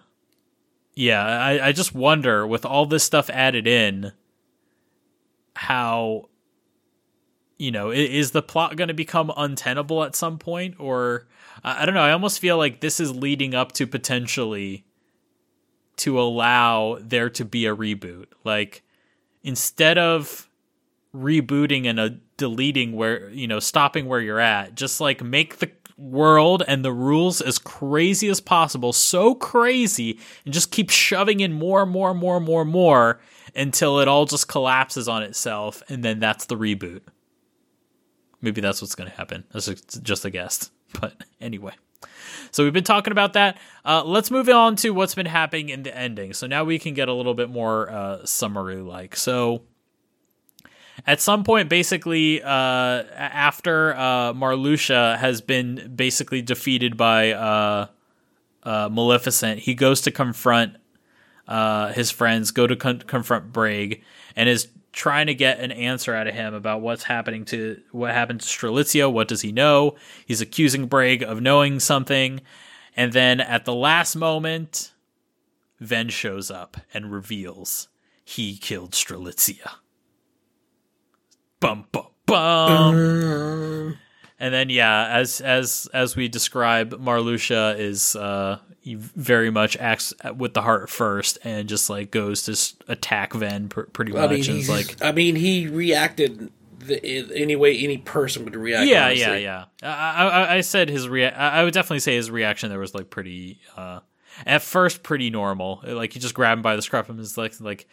[0.93, 4.11] yeah, I, I just wonder with all this stuff added in,
[5.55, 6.28] how
[7.59, 11.27] you know is the plot going to become untenable at some point, or
[11.63, 12.01] I don't know.
[12.01, 14.85] I almost feel like this is leading up to potentially
[15.97, 18.27] to allow there to be a reboot.
[18.43, 18.83] Like
[19.43, 20.49] instead of
[21.13, 25.69] rebooting and a deleting where you know stopping where you're at, just like make the
[25.97, 31.51] world and the rules as crazy as possible, so crazy, and just keep shoving in
[31.51, 33.19] more and more and more and more and more
[33.53, 37.01] until it all just collapses on itself, and then that's the reboot.
[38.41, 39.43] Maybe that's what's going to happen.
[39.51, 39.67] That's
[40.01, 40.71] just a guess.
[40.99, 41.73] But anyway.
[42.49, 43.59] So we've been talking about that.
[43.85, 46.33] Uh, let's move on to what's been happening in the ending.
[46.33, 49.15] So now we can get a little bit more uh, summary like.
[49.15, 49.61] So
[51.05, 57.87] at some point, basically, uh, after uh, Marluxia has been basically defeated by uh,
[58.63, 60.75] uh, Maleficent, he goes to confront
[61.93, 64.01] his friends, go to con- confront Brain,
[64.35, 68.11] and is trying to get an answer out of him about what's happening to what
[68.11, 69.11] happened to Strelitzia.
[69.11, 69.95] What does he know?
[70.25, 72.41] He's accusing Brain of knowing something,
[72.95, 74.93] and then at the last moment,
[75.79, 77.87] Ven shows up and reveals
[78.23, 79.75] he killed Strelitzia.
[81.59, 83.97] Bum bum bum.
[84.39, 90.53] and then yeah, as as as we describe, Marluxia is uh very much acts with
[90.53, 94.29] the heart first and just like goes to attack Ven pr- pretty much.
[94.29, 97.03] I mean, and like I mean, he reacted the,
[97.35, 98.87] any way any person would react.
[98.87, 99.43] Yeah, honestly.
[99.43, 99.89] yeah, yeah.
[99.89, 103.09] I, I, I said his rea- I would definitely say his reaction there was like
[103.09, 103.59] pretty.
[103.75, 103.99] uh
[104.45, 105.81] At first, pretty normal.
[105.85, 107.87] Like he just grabbed him by the scruff of his like, like,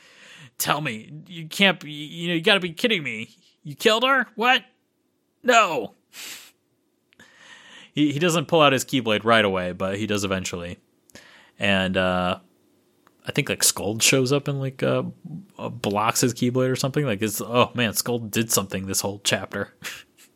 [0.58, 3.30] tell me, you can't be, you know, you got to be kidding me.
[3.64, 4.28] You killed her?
[4.36, 4.62] What?
[5.42, 5.94] No.
[7.96, 10.78] He he doesn't pull out his keyblade right away, but he does eventually.
[11.58, 12.38] And uh
[13.26, 15.02] I think like Skuld shows up and like uh,
[15.58, 17.04] uh, blocks his keyblade or something.
[17.04, 19.74] Like it's oh man, Skuld did something this whole chapter.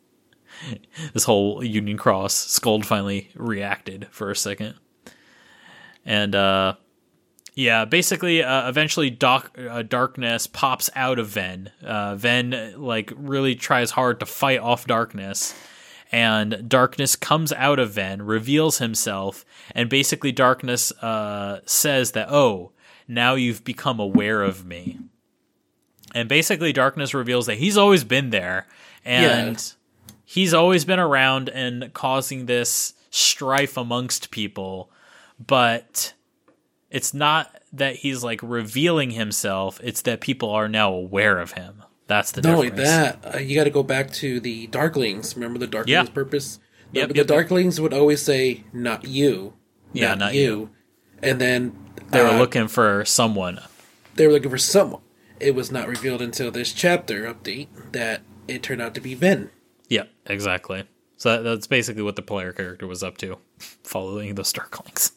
[1.13, 2.59] this whole Union Cross.
[2.59, 4.75] Skuld finally reacted for a second.
[6.05, 6.75] And uh
[7.55, 11.71] Yeah, basically, uh, eventually, Doc, uh, darkness pops out of Ven.
[11.83, 15.53] Uh, Ven like really tries hard to fight off darkness,
[16.11, 22.71] and darkness comes out of Ven, reveals himself, and basically, darkness uh, says that, "Oh,
[23.07, 24.99] now you've become aware of me."
[26.13, 28.67] And basically, darkness reveals that he's always been there,
[29.05, 30.13] and Yeah.
[30.25, 34.89] he's always been around and causing this strife amongst people,
[35.45, 36.13] but
[36.89, 41.83] it's not that he's like revealing himself it's that people are now aware of him
[42.11, 45.35] that's the Not only that, uh, you got to go back to the Darklings.
[45.35, 46.03] Remember the Darklings' Yeah.
[46.03, 46.59] purpose?
[46.91, 47.47] Yep, the yep, the yep.
[47.47, 49.53] Darklings would always say, "Not you."
[49.93, 50.69] Yeah, not you.
[51.23, 51.73] And then
[52.11, 53.59] they were uh, looking for someone
[54.15, 55.01] they were looking for someone.
[55.39, 59.49] It was not revealed until this chapter update that it turned out to be Ven.
[59.87, 60.83] yeah exactly
[61.17, 63.37] so that, that's basically what the player character was up to
[63.83, 65.11] following those darklings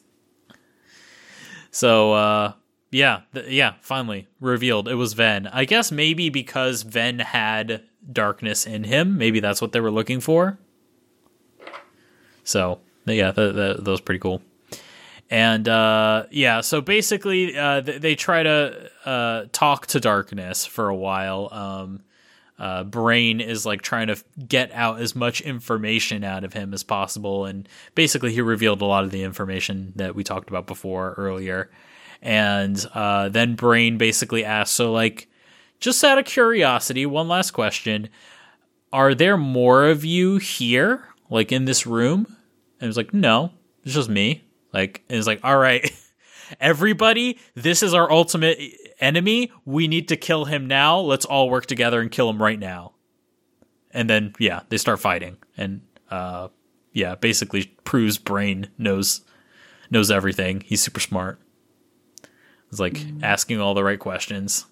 [1.70, 2.52] so uh
[2.94, 4.88] yeah th- yeah finally revealed.
[4.88, 5.46] It was ven.
[5.48, 10.20] I guess maybe because ven had darkness in him maybe that's what they were looking
[10.20, 10.58] for.
[12.44, 14.42] So yeah that, that, that was pretty cool.
[15.30, 20.88] And uh, yeah, so basically, uh, th- they try to uh, talk to darkness for
[20.88, 21.48] a while.
[21.50, 22.02] Um,
[22.58, 26.84] uh, Brain is like trying to get out as much information out of him as
[26.84, 31.14] possible, and basically, he revealed a lot of the information that we talked about before
[31.16, 31.70] earlier.
[32.24, 35.28] And uh, then Brain basically asks, "So, like,
[35.78, 38.08] just out of curiosity, one last question:
[38.92, 42.36] Are there more of you here, like in this room?"
[42.80, 43.52] And it's like, "No,
[43.84, 44.44] it's just me."
[44.74, 45.88] Like, and it's like, all right,
[46.60, 48.58] everybody, this is our ultimate
[48.98, 49.52] enemy.
[49.64, 50.98] We need to kill him now.
[50.98, 52.92] Let's all work together and kill him right now.
[53.92, 56.48] And then, yeah, they start fighting, and uh,
[56.92, 59.20] yeah, basically proves Brain knows
[59.88, 60.62] knows everything.
[60.66, 61.38] He's super smart.
[62.74, 64.66] It's like asking all the right questions.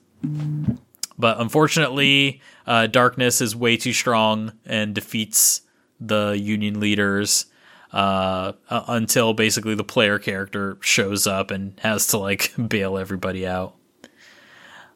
[1.17, 5.61] But unfortunately, uh, darkness is way too strong and defeats
[6.01, 7.47] the Union leaders
[7.93, 13.77] uh, until basically the player character shows up and has to like bail everybody out.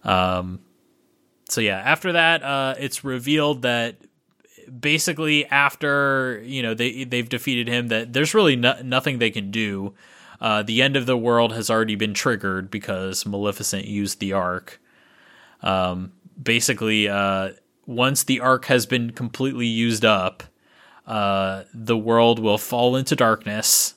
[0.02, 0.58] Um,
[1.48, 3.98] so yeah, after that, uh, it's revealed that
[4.80, 9.52] basically after you know they they've defeated him, that there's really no- nothing they can
[9.52, 9.94] do.
[10.40, 14.80] Uh, the end of the world has already been triggered because Maleficent used the Ark.
[15.62, 17.50] Um, basically, uh,
[17.86, 20.42] once the Ark has been completely used up,
[21.06, 23.94] uh, the world will fall into darkness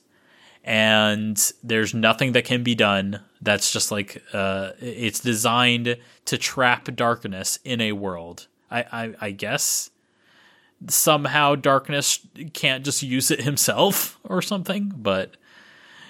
[0.63, 6.95] and there's nothing that can be done that's just like uh, it's designed to trap
[6.95, 9.89] darkness in a world I, I, I guess
[10.87, 12.19] somehow darkness
[12.53, 15.35] can't just use it himself or something but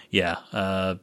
[0.10, 0.96] yeah uh,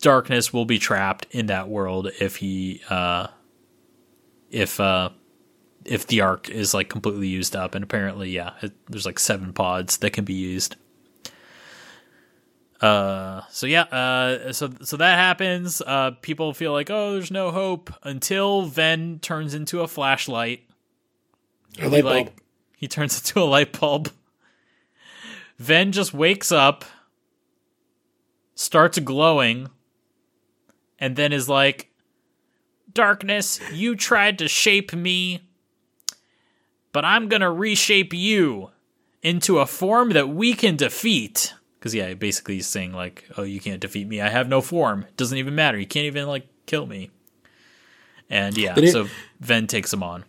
[0.00, 3.28] darkness will be trapped in that world if he uh,
[4.50, 5.10] if uh,
[5.86, 7.74] if the Ark is like completely used up.
[7.74, 10.76] And apparently yeah it, there's like seven pods that can be used.
[12.80, 15.80] Uh so yeah uh so so that happens.
[15.80, 20.62] Uh people feel like oh there's no hope until ven turns into a flashlight.
[21.78, 22.14] A he light bulb.
[22.14, 22.42] like
[22.76, 24.10] he turns into a light bulb.
[25.58, 26.84] Ven just wakes up
[28.56, 29.68] starts glowing
[30.98, 31.90] and then is like
[32.92, 35.42] darkness you tried to shape me
[36.92, 38.70] but i'm gonna reshape you
[39.22, 41.52] into a form that we can defeat.
[41.78, 44.20] Because yeah basically he's saying like oh you can't defeat me.
[44.20, 45.02] I have no form.
[45.08, 45.78] It doesn't even matter.
[45.78, 47.10] You can't even like kill me.
[48.30, 49.08] And yeah it- so
[49.40, 50.24] ven takes him on.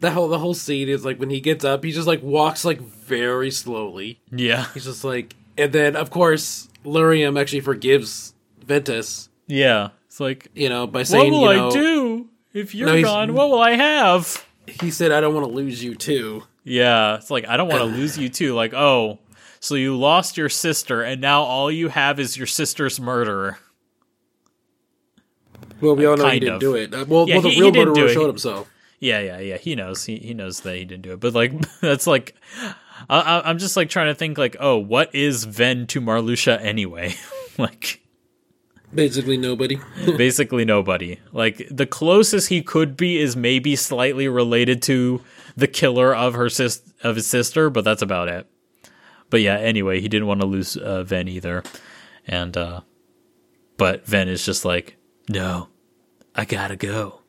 [0.00, 2.64] The whole the whole scene is like when he gets up, he just like walks
[2.64, 4.20] like very slowly.
[4.30, 4.66] yeah.
[4.74, 8.32] He's just like, and then of course Lauriam actually forgives
[8.64, 12.88] Ventus, yeah it's like you know, by saying, what will you i do if you're
[12.88, 16.42] No, gone what will i have he said, "I don't want to lose you too."
[16.64, 18.52] Yeah, it's like I don't want to lose you too.
[18.54, 19.20] Like, oh,
[19.60, 23.58] so you lost your sister, and now all you have is your sister's murderer.
[25.80, 26.60] Well, we all know he didn't of.
[26.60, 26.92] do it.
[26.94, 28.68] Uh, well, Yeah, well, the he- he real do murderer showed himself.
[28.98, 29.56] Yeah, yeah, yeah.
[29.58, 30.04] He knows.
[30.04, 31.20] He he knows that he didn't do it.
[31.20, 32.34] But like, that's like,
[33.08, 36.60] I, I- I'm just like trying to think like, oh, what is Ven to Marluxia
[36.62, 37.14] anyway?
[37.58, 38.02] like,
[38.94, 39.78] Basically, nobody.
[40.16, 41.18] basically nobody.
[41.32, 45.22] Like the closest he could be is maybe slightly related to
[45.56, 48.46] the killer of her sis of his sister, but that's about it.
[49.28, 51.64] But yeah, anyway, he didn't want to lose uh, Ven either,
[52.26, 52.82] and uh,
[53.76, 54.96] but Ven is just like,
[55.28, 55.68] no,
[56.34, 57.20] I gotta go.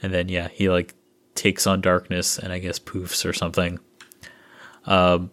[0.00, 0.94] And then yeah, he like
[1.34, 3.78] takes on darkness and I guess poofs or something.
[4.86, 5.30] Um,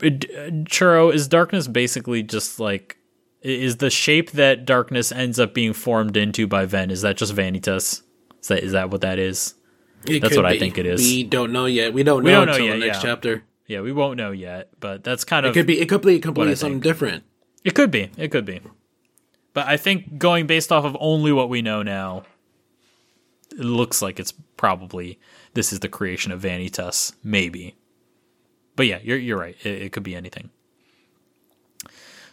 [0.00, 0.30] it-
[0.64, 2.96] Churro is darkness basically just like
[3.42, 7.34] Is the shape that darkness ends up being formed into by Ven is that just
[7.34, 8.02] Vanitas?
[8.40, 9.54] Is that is that what that is?
[10.06, 11.00] It That's what I think it is.
[11.00, 11.92] We don't know yet.
[11.92, 13.02] We don't know We don't know until yet, the next yeah.
[13.02, 13.44] chapter.
[13.68, 15.80] Yeah, we won't know yet, but that's kind of It could be.
[15.80, 17.24] It could be completely something different.
[17.64, 18.10] It could be.
[18.16, 18.60] It could be.
[19.54, 22.24] But I think going based off of only what we know now,
[23.52, 25.20] it looks like it's probably
[25.54, 27.76] this is the creation of Vanitas, maybe.
[28.76, 29.56] But yeah, you're you're right.
[29.62, 30.50] It, it could be anything.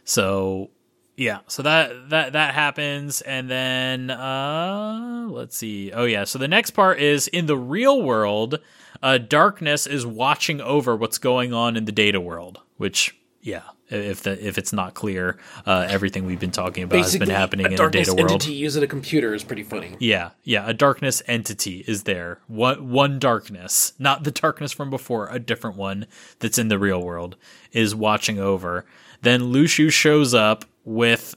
[0.03, 0.69] So
[1.17, 5.91] yeah, so that that that happens, and then uh let's see.
[5.91, 8.59] Oh yeah, so the next part is in the real world,
[9.03, 14.23] uh darkness is watching over what's going on in the data world, which yeah, if
[14.23, 17.69] the if it's not clear, uh everything we've been talking about has been happening a
[17.69, 18.31] in the data world.
[18.31, 19.95] entity using a computer is pretty funny.
[19.99, 22.39] Yeah, yeah, a darkness entity is there.
[22.47, 26.05] One one darkness, not the darkness from before, a different one
[26.39, 27.37] that's in the real world
[27.71, 28.85] is watching over.
[29.21, 31.35] Then Luxu shows up with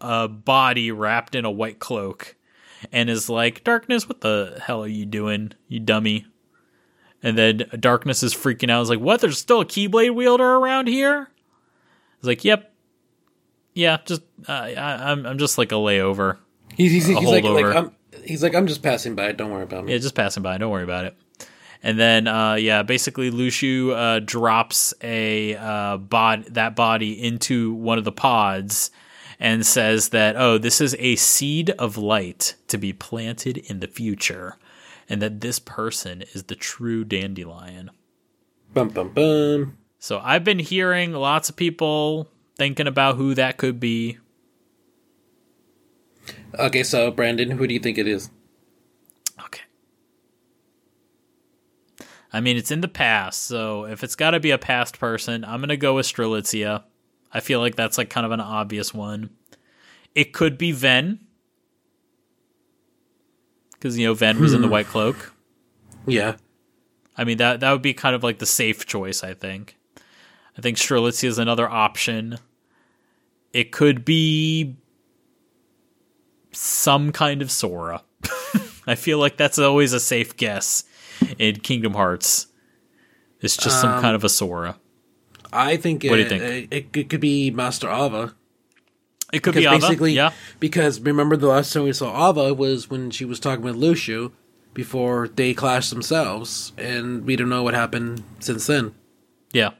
[0.00, 2.36] a body wrapped in a white cloak
[2.92, 6.26] and is like, "Darkness, what the hell are you doing, you dummy?"
[7.22, 8.82] And then Darkness is freaking out.
[8.82, 9.20] Is like, "What?
[9.20, 11.28] There's still a Keyblade wielder around here?"
[12.18, 12.72] He's like, "Yep,
[13.74, 16.38] yeah, just uh, I, I'm I'm just like a layover."
[16.74, 17.92] He's, he's, he's like, like I'm,
[18.22, 19.32] he's like I'm just passing by.
[19.32, 19.92] Don't worry about me.
[19.92, 20.58] Yeah, just passing by.
[20.58, 21.16] Don't worry about it.
[21.82, 27.98] And then, uh, yeah, basically, Luxu uh, drops a uh, bod that body into one
[27.98, 28.90] of the pods
[29.38, 33.86] and says that, oh, this is a seed of light to be planted in the
[33.86, 34.56] future,
[35.08, 37.90] and that this person is the true dandelion.
[38.74, 39.78] Bum bum bum.
[39.98, 44.18] So I've been hearing lots of people thinking about who that could be.
[46.58, 48.30] Okay, so Branden, who do you think it is?
[49.44, 49.62] Okay.
[52.32, 55.44] I mean, it's in the past, so if it's got to be a past person,
[55.44, 56.84] I'm going to go with Strelitzia.
[57.32, 59.30] I feel like that's like kind of an obvious one.
[60.14, 61.25] It could be Ven.
[63.86, 65.32] Because, you know, Ven was in the White Cloak.
[66.06, 66.36] Yeah.
[67.16, 69.76] I mean, that, that would be kind of like the safe choice, I think.
[70.58, 72.38] I think Strelitzia is another option.
[73.52, 74.76] It could be
[76.52, 78.02] some kind of Sora.
[78.86, 80.84] I feel like that's always a safe guess
[81.38, 82.48] in Kingdom Hearts.
[83.40, 84.78] It's just some Um, kind of a Sora.
[85.52, 86.72] I think it, What do you think?
[86.72, 88.34] It, it could be Master Ava.
[89.32, 89.86] It could Because be Ava.
[89.86, 90.32] basically, yeah.
[90.60, 94.32] Because remember the last time we saw Ava was when she was talking with Luxu
[94.72, 98.94] before they clashed themselves, and we don't know what happened since then.
[99.52, 99.70] Yeah.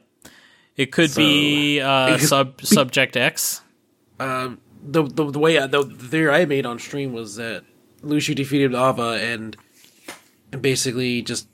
[0.75, 3.61] It could So, be uh, it could sub be- Subject X.
[4.19, 7.63] Um, the, the the way I, the, the theory I made on stream was that
[8.03, 9.55] Luxu defeated Ava and
[10.51, 11.47] and basically just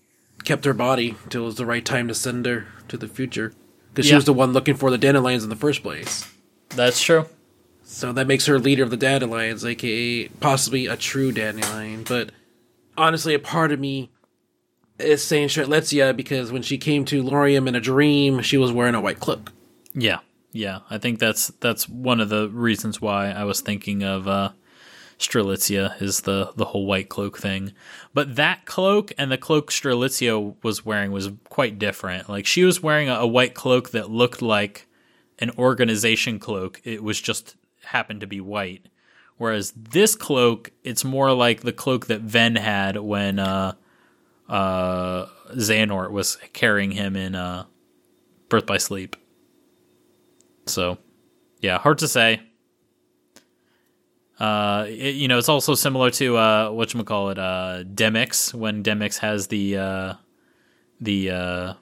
[0.43, 3.53] kept her body till it was the right time to send her to the future
[3.93, 6.27] because she was the one looking for the dandelions in the first place.
[6.69, 7.25] That's true.
[7.83, 12.03] So that makes her leader of the dandelions, aka possibly a true dandelion.
[12.03, 12.31] But
[12.97, 14.09] honestly, a part of me
[14.99, 18.95] is saying Strelitzia because when she came to Lauriam in a dream, she was wearing
[18.95, 19.51] a white cloak.
[19.93, 20.19] Yeah,
[20.51, 20.79] yeah.
[20.89, 24.51] I think that's that's one of the reasons why I was thinking of uh,
[25.19, 27.73] Strelitzia is the the whole white cloak thing.
[28.13, 32.29] But that cloak and the cloak Strelitzia was wearing was quite different.
[32.29, 34.87] Like she was wearing a, a white cloak that looked like
[35.39, 36.81] an organization cloak.
[36.83, 37.55] It was just
[37.85, 38.87] happened to be white.
[39.37, 43.73] Whereas this cloak, it's more like the cloak that Ven had when uh,
[44.47, 45.25] uh,
[45.55, 47.65] Xehanort was carrying him in uh,
[48.49, 49.15] Birth by Sleep.
[50.67, 50.97] So,
[51.61, 52.41] yeah, hard to say.
[54.39, 58.53] Uh, it- you know, it's also similar to uh, what you call it, uh, Demyx
[58.53, 60.13] when Demyx has the uh,
[60.99, 61.73] the uh,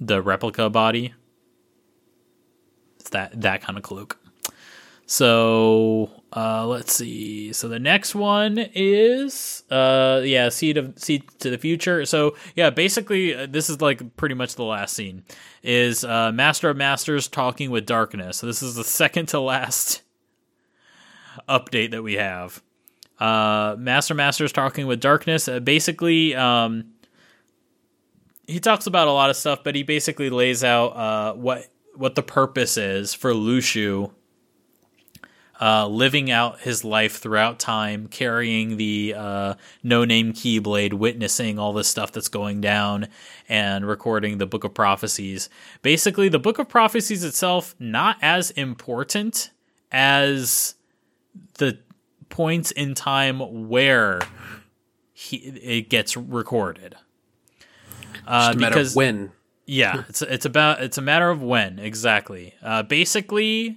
[0.00, 1.14] the replica body.
[3.00, 4.18] It's that that kind of cloak.
[5.10, 7.52] So uh, let's see.
[7.52, 12.06] So the next one is uh, yeah, seed of seed to the future.
[12.06, 15.24] So yeah, basically uh, this is like pretty much the last scene
[15.64, 18.36] is uh, Master of Masters talking with Darkness.
[18.36, 20.02] So this is the second to last
[21.48, 22.62] update that we have.
[23.18, 25.48] Uh, Master Masters talking with Darkness.
[25.48, 26.92] Uh, basically, um,
[28.46, 32.14] he talks about a lot of stuff, but he basically lays out uh, what what
[32.14, 34.12] the purpose is for Luxu
[35.60, 41.72] uh, living out his life throughout time, carrying the uh, no name Keyblade, witnessing all
[41.72, 43.08] this stuff that's going down,
[43.48, 45.50] and recording the Book of Prophecies.
[45.82, 49.50] Basically, the Book of Prophecies itself, not as important
[49.92, 50.76] as
[51.58, 51.78] the
[52.30, 54.20] points in time where
[55.12, 56.96] he, it gets recorded.
[58.26, 59.32] Uh, Just a matter because of when.
[59.66, 62.54] yeah, it's it's about it's a matter of when exactly.
[62.62, 63.76] Uh, basically,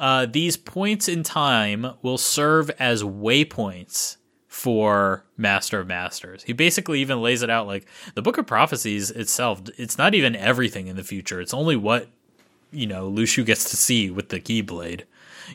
[0.00, 4.16] uh, these points in time will serve as waypoints
[4.48, 6.42] for Master of Masters.
[6.42, 9.60] He basically even lays it out like the Book of Prophecies itself.
[9.76, 11.38] It's not even everything in the future.
[11.38, 12.08] It's only what
[12.72, 15.02] you know Luxu gets to see with the Keyblade.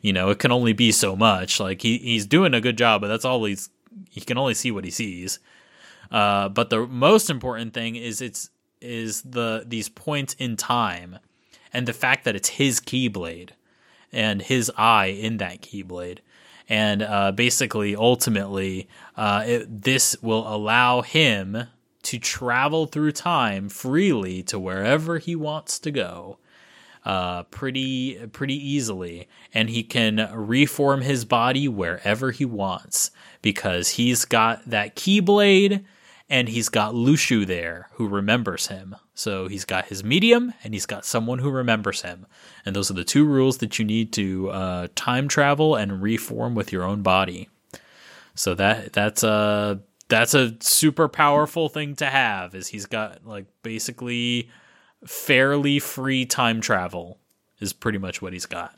[0.04, 1.60] You know, it can only be so much.
[1.60, 3.70] Like he he's doing a good job, but that's all he's
[4.12, 5.40] he can only see what he sees.
[6.12, 11.18] Uh, but the most important thing is it's is the these points in time
[11.74, 13.50] and the fact that it's his Keyblade
[14.16, 16.20] and his eye in that Keyblade.
[16.68, 21.68] And uh, basically, ultimately, uh, it, this will allow him
[22.04, 26.40] to travel through time freely to wherever he wants to go
[27.06, 33.12] uh, pretty pretty easily, and he can reform his body wherever he wants
[33.44, 35.86] because he's got that Keyblade
[36.30, 38.96] and he's got Luxu there who remembers him.
[39.14, 42.26] So he's got his medium and he's got someone who remembers him.
[42.66, 46.56] And those are the two rules that you need to uh, time travel and reform
[46.56, 47.50] with your own body.
[48.34, 52.54] So that that's a that's a super powerful thing to have.
[52.56, 54.50] Is he's got like basically
[55.06, 57.20] fairly free time travel
[57.60, 58.76] is pretty much what he's got.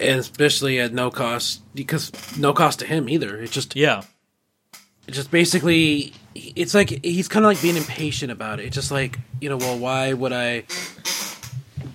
[0.00, 3.36] And especially at no cost because no cost to him either.
[3.36, 4.02] It's just Yeah.
[5.06, 8.66] it's just basically it's like he's kind of like being impatient about it.
[8.66, 10.64] It's just like you know, well, why would I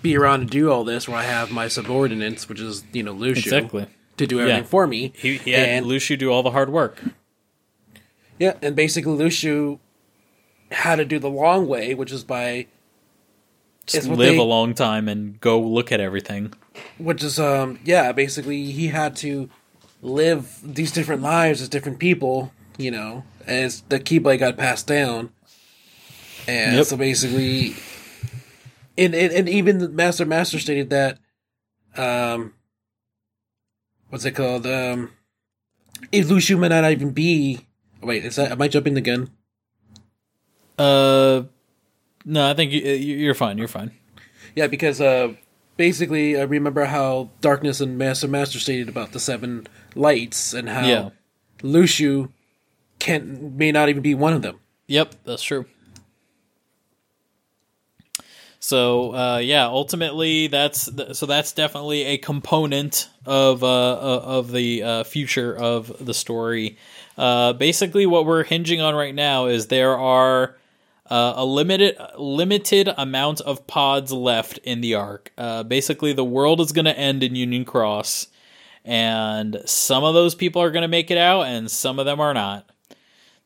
[0.01, 3.13] be around to do all this where I have my subordinates, which is you know
[3.15, 3.87] Luxu, Exactly.
[4.17, 4.67] to do everything Yeah.
[4.69, 5.13] for me?
[5.15, 7.01] He, he had and Luxu do all the hard work.
[8.39, 9.79] yeah, and basically Luxu
[10.71, 12.67] had to do the long way, which is by
[13.85, 16.53] Just live they- a long time and go look at everything.
[16.99, 19.49] which is um yeah basically he had to
[20.03, 25.29] live these different lives as different people you know as the keyblade got passed down
[26.47, 26.85] and Yep.
[26.85, 27.75] so basically
[28.97, 31.17] and, and and even the master master stated that
[31.95, 32.53] um
[34.09, 35.11] what's it called um
[36.11, 37.59] if Luxu might not even be
[38.01, 39.29] wait is that am I jumping the gun
[40.77, 41.43] Uh,
[42.23, 43.57] no, I think you, you're fine.
[43.57, 43.91] You're fine.
[44.55, 45.33] Yeah, because uh,
[45.75, 50.85] basically, I remember how Darkness and Master Master stated about the seven lights and how
[50.85, 51.09] Yeah.
[51.63, 52.29] Luxu
[52.99, 54.59] can may not even be one of them.
[54.87, 55.65] Yep, that's true.
[58.59, 64.83] So uh, yeah, ultimately that's so that's definitely a component of uh, uh, of the
[64.83, 66.77] uh, future of the story.
[67.17, 70.57] Uh, basically, what we're hinging on right now is there are
[71.09, 75.31] uh, a limited limited amount of pods left in the Ark.
[75.67, 78.27] Basically, the world is going to end in Union Cross,
[78.83, 82.19] and some of those people are going to make it out, and some of them
[82.19, 82.69] are not.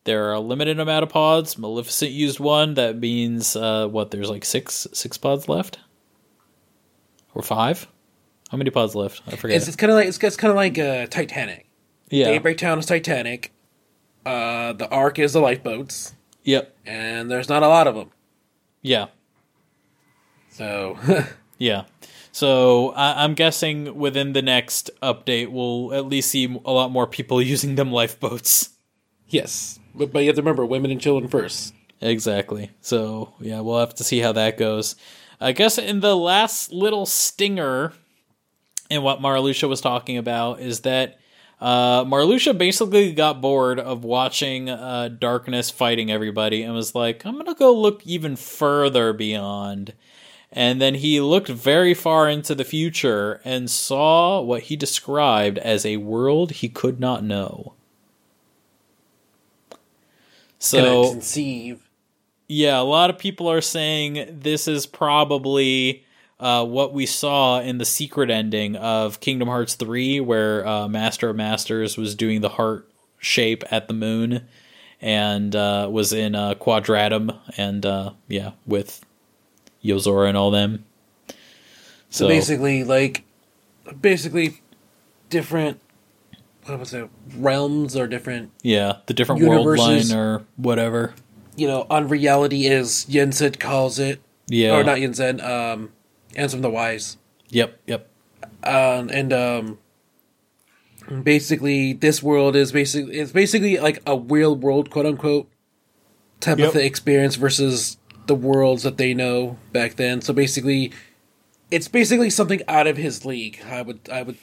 [0.04, 1.58] There are a limited amount of pods.
[1.58, 2.74] Maleficent used one.
[2.74, 4.12] That means uh, what?
[4.12, 5.78] There's like six six pods left,
[7.36, 7.88] or five.
[8.49, 9.22] How many pods left?
[9.28, 9.58] I forget.
[9.58, 11.68] It's, it's kind of like it's, it's kind of like uh, Titanic.
[12.10, 12.26] yeah.
[12.26, 13.52] Daybreak Town is Titanic.
[14.26, 16.76] Uh, the Ark is the lifeboats, Yep.
[16.86, 18.12] and there's not a lot of them.
[18.82, 19.08] Yeah.
[20.52, 20.97] So
[21.58, 21.84] Yeah.
[22.32, 27.08] So I- I'm guessing within the next update, we'll at least see a lot more
[27.08, 28.70] people using them lifeboats.
[29.28, 31.74] yes, but, but you have to remember women and children first.
[32.02, 32.72] Exactly.
[32.82, 34.96] So yeah, we'll have to see how that goes.
[35.39, 37.94] I guess in the last little stinger,
[38.90, 41.20] and what Marluxia was talking about is that
[41.60, 47.38] uh, Marluxia basically got bored of watching uh, Darkness fighting everybody and was like, "I'm
[47.38, 49.94] gonna go look even further beyond."
[50.52, 55.86] And then he looked very far into the future and saw what he described as
[55.86, 57.76] a world he could not know.
[60.62, 61.90] Can So I conceive?
[62.48, 66.06] yeah, a lot of people are saying this is probably
[66.40, 71.30] uh, what we saw in the secret ending of Kingdom Hearts 3, where uh, Master
[71.30, 72.88] of Masters was doing the heart
[73.20, 74.48] shape at the moon
[75.02, 79.04] and uh, was in uh, Quadratum and, uh, yeah, with
[79.84, 80.86] Yozora and all them.
[82.12, 83.24] So basically, like,
[84.00, 84.62] basically,
[85.30, 85.80] different.
[86.72, 87.10] What was it?
[87.38, 91.14] Realms or different yeah, the different world line or whatever.
[91.56, 94.77] you know, unreality is Yensid calls it, Yeah.
[94.77, 95.91] or not Yensid, um,
[96.35, 97.18] Ansem the Wise,
[97.49, 98.07] Yep, yep.
[98.64, 99.77] um, and um,
[101.23, 105.49] basically this world is basically it's basically like a real world, quote unquote,
[106.39, 106.69] type Yep.
[106.69, 110.22] of experience versus the worlds that they know back then.
[110.22, 110.91] So basically,
[111.69, 113.60] it's basically something out of his league.
[113.69, 114.38] I would, I would,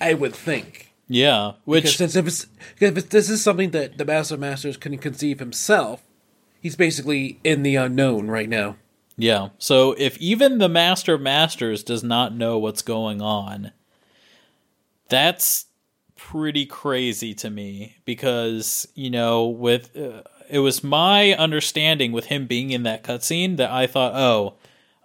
[0.00, 0.87] I would think.
[1.08, 2.46] Yeah, Because which since if, it's,
[2.78, 6.02] if it's, this is something that the Master of Masters couldn't conceive himself,
[6.60, 8.76] he's basically in the unknown right now.
[9.16, 9.48] Yeah.
[9.58, 13.72] So if even the Master of Masters does not know what's going on,
[15.08, 15.66] That's
[16.16, 22.46] pretty crazy to me because, you know, with uh, it was my understanding with him
[22.46, 24.54] being in that cutscene that I thought, oh,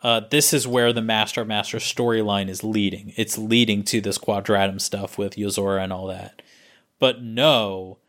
[0.04, 3.14] uh, this is where the Master of Masters storyline is leading.
[3.16, 6.42] It's leading to this Quadratum stuff with Yozora and all that.
[7.00, 8.00] But no,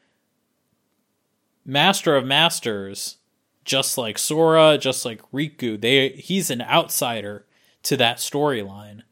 [1.65, 3.19] Master of Masters,
[3.65, 7.47] just like Sora, just like Riku, they he's an outsider
[7.85, 9.03] to that storyline.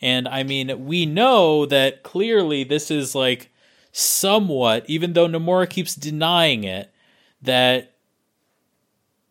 [0.00, 3.50] And I mean, we know that clearly this is like
[3.92, 6.90] somewhat, even though Nomura keeps denying it,
[7.42, 7.89] that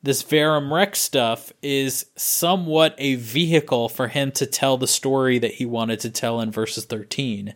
[0.02, 5.56] this Verum Rex stuff is somewhat a vehicle for him to tell the story that
[5.56, 7.54] he wanted to tell in Versus 13.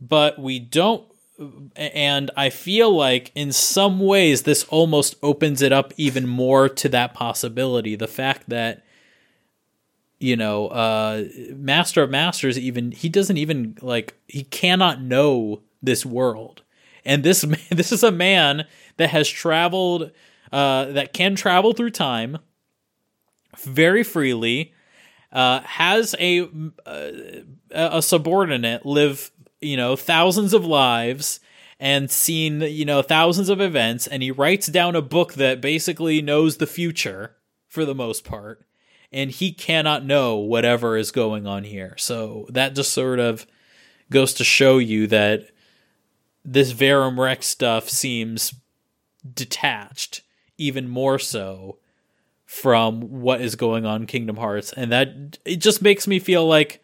[0.00, 1.04] But we don't
[1.74, 6.88] and I feel like in some ways this almost opens it up even more to
[6.90, 7.96] that possibility.
[7.96, 8.84] The fact that
[10.20, 16.06] you know, uh Master of Masters even he doesn't even like he cannot know this
[16.06, 16.62] world.
[17.04, 17.40] And this
[17.70, 18.66] this is a man
[18.96, 20.12] that has traveled
[20.54, 22.38] uh, that can travel through time
[23.58, 24.72] very freely,
[25.32, 26.42] uh, has a
[26.86, 27.10] uh,
[27.72, 31.40] a subordinate live you know thousands of lives
[31.80, 36.22] and seen you know thousands of events, and he writes down a book that basically
[36.22, 37.34] knows the future
[37.66, 38.64] for the most part,
[39.10, 41.96] and he cannot know whatever is going on here.
[41.98, 43.44] So that just sort of
[44.08, 45.48] goes to show you that
[46.44, 48.54] this Verum Rex stuff seems
[49.34, 50.20] detached
[50.58, 51.78] even more so
[52.44, 56.46] from what is going on in Kingdom Hearts, and that it just makes me feel
[56.46, 56.82] like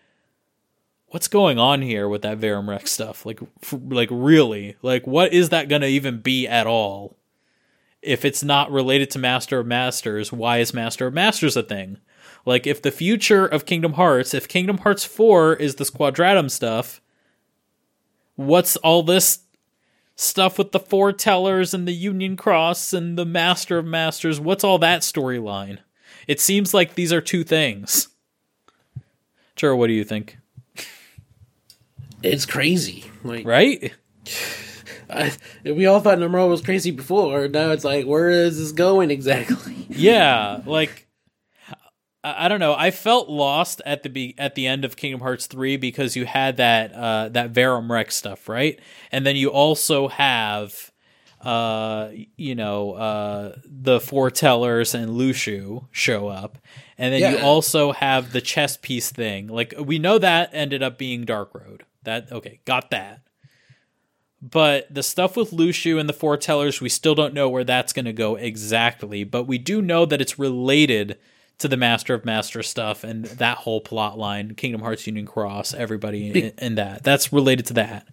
[1.08, 3.26] what's going on here with that Verum Rex stuff?
[3.26, 3.40] Like,
[3.72, 7.16] like really, like what is that gonna even be at all?
[8.02, 11.98] If it's not related to Master of Masters, why is Master of Masters a thing?
[12.46, 17.02] Like, if the future of Kingdom Hearts, if Kingdom Hearts 4 is this Quadratum stuff,
[18.36, 19.40] what's all this
[20.20, 24.38] stuff with the foretellers and the Union Cross and the Master of Masters.
[24.38, 25.78] What's all that storyline?
[26.26, 28.08] It seems like these are two things.
[29.56, 30.38] Sure, what do you think?
[32.22, 33.92] It's crazy, like right?
[35.08, 35.32] I,
[35.64, 37.48] we all thought Nomura was crazy before.
[37.48, 39.86] Now it's like, where is this going exactly?
[39.88, 41.08] Yeah, like
[42.22, 42.74] I don't know.
[42.74, 46.26] I felt lost at the be- at the end of Kingdom Hearts three because you
[46.26, 48.78] had that uh, that Verum Rex stuff, right?
[49.10, 50.92] And then you also have,
[51.40, 56.58] uh, you know, uh, the foretellers and Luxu show up,
[56.98, 57.30] and then yeah.
[57.30, 59.46] you also have the chess piece thing.
[59.46, 61.84] Like we know that ended up being Dark Road.
[62.02, 63.22] That okay, got that.
[64.42, 68.06] But the stuff with Luxu and the foretellers, we still don't know where that's going
[68.06, 69.22] to go exactly.
[69.24, 71.18] But we do know that it's related
[71.60, 75.74] to the Master of Master stuff and that whole plot line, Kingdom Hearts Union Cross,
[75.74, 77.04] everybody Be- in, in that.
[77.04, 78.08] That's related to that.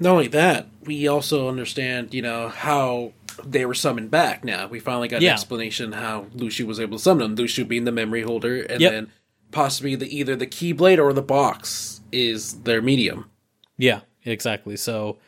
[0.00, 3.12] Not only that, we also understand, you know, how
[3.44, 4.66] they were summoned back now.
[4.66, 5.30] We finally got yeah.
[5.30, 7.46] an explanation how Luxu was able to summon them.
[7.46, 8.92] Luxu being the memory holder, and yep.
[8.92, 9.12] then
[9.52, 13.30] possibly the either the Keyblade or the box is their medium.
[13.76, 14.76] Yeah, exactly.
[14.76, 15.18] So,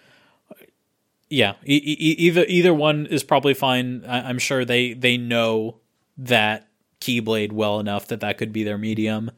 [1.28, 4.04] yeah, e- e- either either one is probably fine.
[4.06, 5.80] I- I'm sure they they know
[6.18, 6.67] that
[7.00, 9.30] Keyblade well enough that that could be their medium.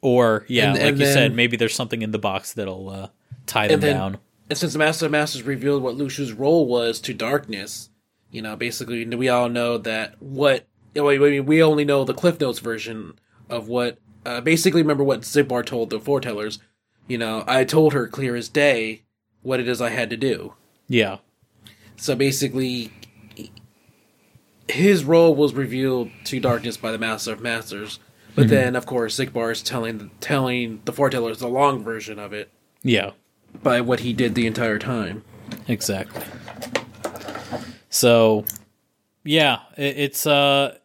[0.00, 2.90] Or yeah, and, like and you then, said, maybe there's something in the box that'll
[2.90, 3.08] uh,
[3.46, 4.18] tie them then, down.
[4.50, 7.88] And since Master of Masters revealed what Luxu's role was to darkness,
[8.30, 13.18] you know, basically we all know that what we only know the Cliff Notes version
[13.48, 13.98] of what.
[14.26, 16.58] Uh, basically, remember what Xigbar told the foretellers.
[17.06, 19.02] You know, I told her clear as day
[19.42, 20.54] what it is I had to do.
[20.88, 21.18] Yeah.
[21.96, 22.90] So basically,
[24.68, 27.98] his role was revealed to darkness by the Master of Masters.
[28.34, 28.54] But mm-hmm.
[28.54, 32.50] then, of course, Xigbar is telling telling the foretellers the long version of it.
[32.82, 33.12] Yeah,
[33.62, 35.22] by what he did the entire time.
[35.68, 36.24] Exactly.
[37.90, 38.44] So,
[39.22, 40.78] yeah, it, it's uh,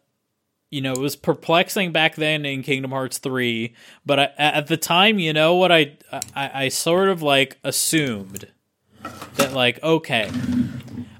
[0.70, 3.74] you know, it was perplexing back then in Kingdom Hearts three,
[4.06, 8.46] but I, at the time, you know what I, I I sort of like assumed
[9.34, 10.30] that like okay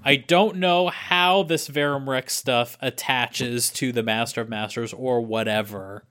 [0.02, 5.20] I don't know how this Verum Rex stuff attaches to the Master of Masters or
[5.20, 6.04] whatever,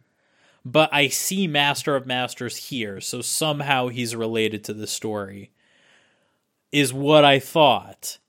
[0.63, 5.51] but I see Master of Masters here, so somehow he's related to the story,
[6.71, 8.19] is what I thought.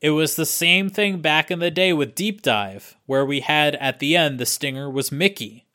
[0.00, 3.74] It was the same thing back in the day with Deep Dive, where we had
[3.76, 5.66] at the end the stinger was Mickey.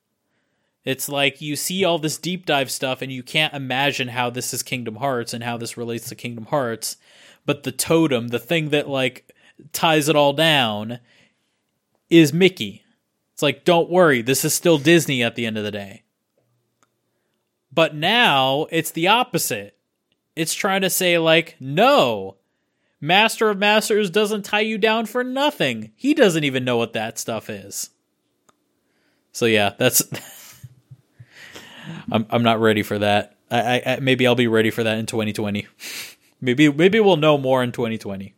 [0.85, 4.53] It's like you see all this deep dive stuff and you can't imagine how this
[4.53, 6.97] is Kingdom Hearts and how this relates to Kingdom Hearts
[7.49, 9.33] but the totem, the thing that like
[9.73, 10.99] ties it all down,
[12.07, 12.83] is Mickey.
[13.33, 16.03] It's like, don't worry, this is still Disney at the end of the day.
[17.73, 19.75] But now it's the opposite.
[20.35, 22.35] it's trying to say like, no,
[23.01, 25.91] Master of Masters doesn't tie you down for nothing.
[25.95, 27.89] He doesn't even know what that stuff is.
[29.31, 30.03] So yeah, that's.
[32.11, 33.37] I'm I'm not ready for that.
[33.49, 35.65] I, I maybe I'll be ready for that in 2020.
[36.41, 38.33] maybe maybe we'll know more in 2020.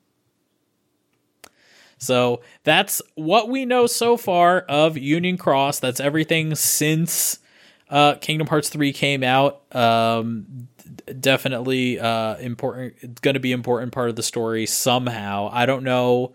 [1.98, 5.82] So that's what we know so far of Union Cross.
[5.82, 7.38] That's everything since
[7.92, 9.62] uh, Kingdom Hearts 3 came out.
[9.76, 10.68] Um,
[11.20, 13.22] definitely uh, important.
[13.22, 15.50] Going to be important part of the story somehow.
[15.54, 16.34] I don't know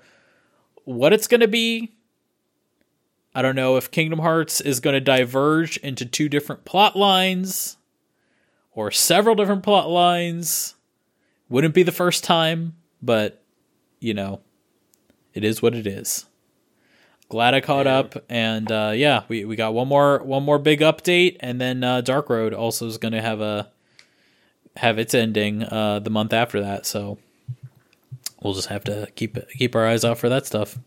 [0.85, 1.97] what it's going to be.
[3.35, 7.77] I don't know if Kingdom Hearts is going to diverge into two different plot lines
[8.71, 10.76] or several different plot lines.
[11.49, 13.43] Wouldn't be the first time, but
[14.01, 14.41] you know,
[15.35, 16.27] it is what it is.
[17.29, 17.99] Glad I caught yeah.
[17.99, 21.83] up, and uh, yeah, we, we got one more one more big update, and then
[21.83, 23.71] uh, Dark Road also is going to have a
[24.77, 26.87] have its ending uh, the month after that.
[26.87, 27.19] So
[28.43, 30.79] we'll just have to keep keep our eyes out for that stuff.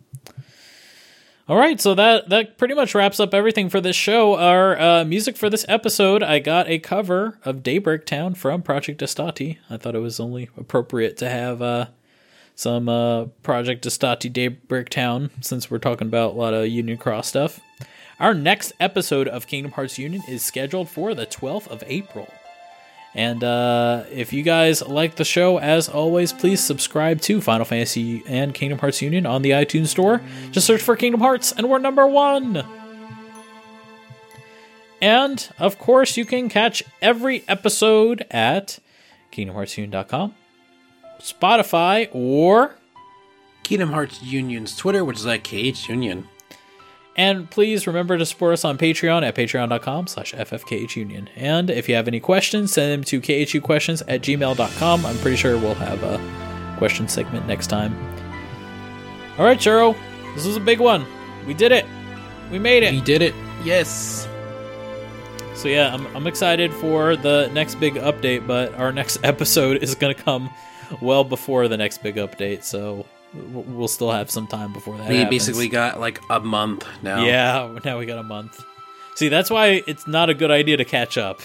[1.49, 4.37] All right, so that that pretty much wraps up everything for this show.
[4.37, 9.01] Our uh, music for this episode, I got a cover of Daybreak Town from Project
[9.01, 9.57] Estati.
[9.67, 11.87] I thought it was only appropriate to have uh,
[12.53, 17.29] some uh, Project Estati Daybreak Town since we're talking about a lot of Union Cross
[17.29, 17.59] stuff.
[18.19, 22.27] Our next episode of Kingdom Hearts Union is scheduled for the 12th of April.
[23.15, 28.23] And uh, if you guys like the show, as always, please subscribe to Final Fantasy
[28.27, 30.21] and Kingdom Hearts Union on the iTunes Store.
[30.51, 32.63] Just search for Kingdom Hearts, and we're number one.
[35.01, 38.79] And of course, you can catch every episode at
[39.31, 40.35] KingdomHeartsUnion.com,
[41.19, 42.75] Spotify, or
[43.63, 46.27] Kingdom Hearts Union's Twitter, which is at KH Union.
[47.19, 51.27] And please remember to support us on Patreon at patreon.com slash ffkhunion.
[51.35, 55.05] And if you have any questions, send them to khuquestions at gmail.com.
[55.05, 57.93] I'm pretty sure we'll have a question segment next time.
[59.37, 59.97] All right, Churro.
[60.33, 61.05] This was a big one.
[61.45, 61.85] We did it.
[62.53, 62.93] We made it.
[62.93, 63.35] We did it.
[63.65, 64.25] Yes.
[65.55, 69.93] So yeah, I'm, I'm excited for the next big update, but our next episode is
[69.93, 70.49] going to come
[71.01, 72.63] well before the next big update.
[72.63, 75.09] So we'll still have some time before that.
[75.09, 75.29] We happens.
[75.29, 77.23] basically got like a month now.
[77.23, 78.63] Yeah, now we got a month.
[79.15, 81.41] See, that's why it's not a good idea to catch up.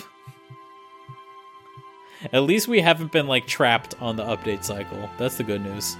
[2.33, 5.11] At least we haven't been like trapped on the update cycle.
[5.19, 5.97] That's the good news.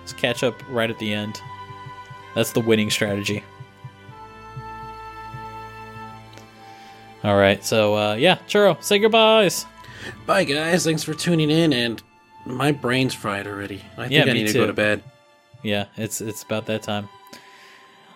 [0.00, 1.40] Let's catch up right at the end.
[2.34, 3.44] That's the winning strategy.
[7.22, 9.66] All right, so uh, yeah, Churro, say goodbyes.
[10.26, 10.84] Bye, guys.
[10.84, 12.02] Thanks for tuning in and
[12.46, 13.82] my brain's fried already.
[13.96, 14.52] I think yeah, I need too.
[14.52, 15.02] to go to bed.
[15.62, 17.08] Yeah, it's it's about that time.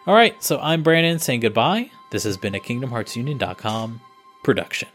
[0.07, 1.91] All right, so I'm Branden saying goodbye.
[2.11, 4.01] This has been a KingdomHeartsUnion.com
[4.43, 4.89] production.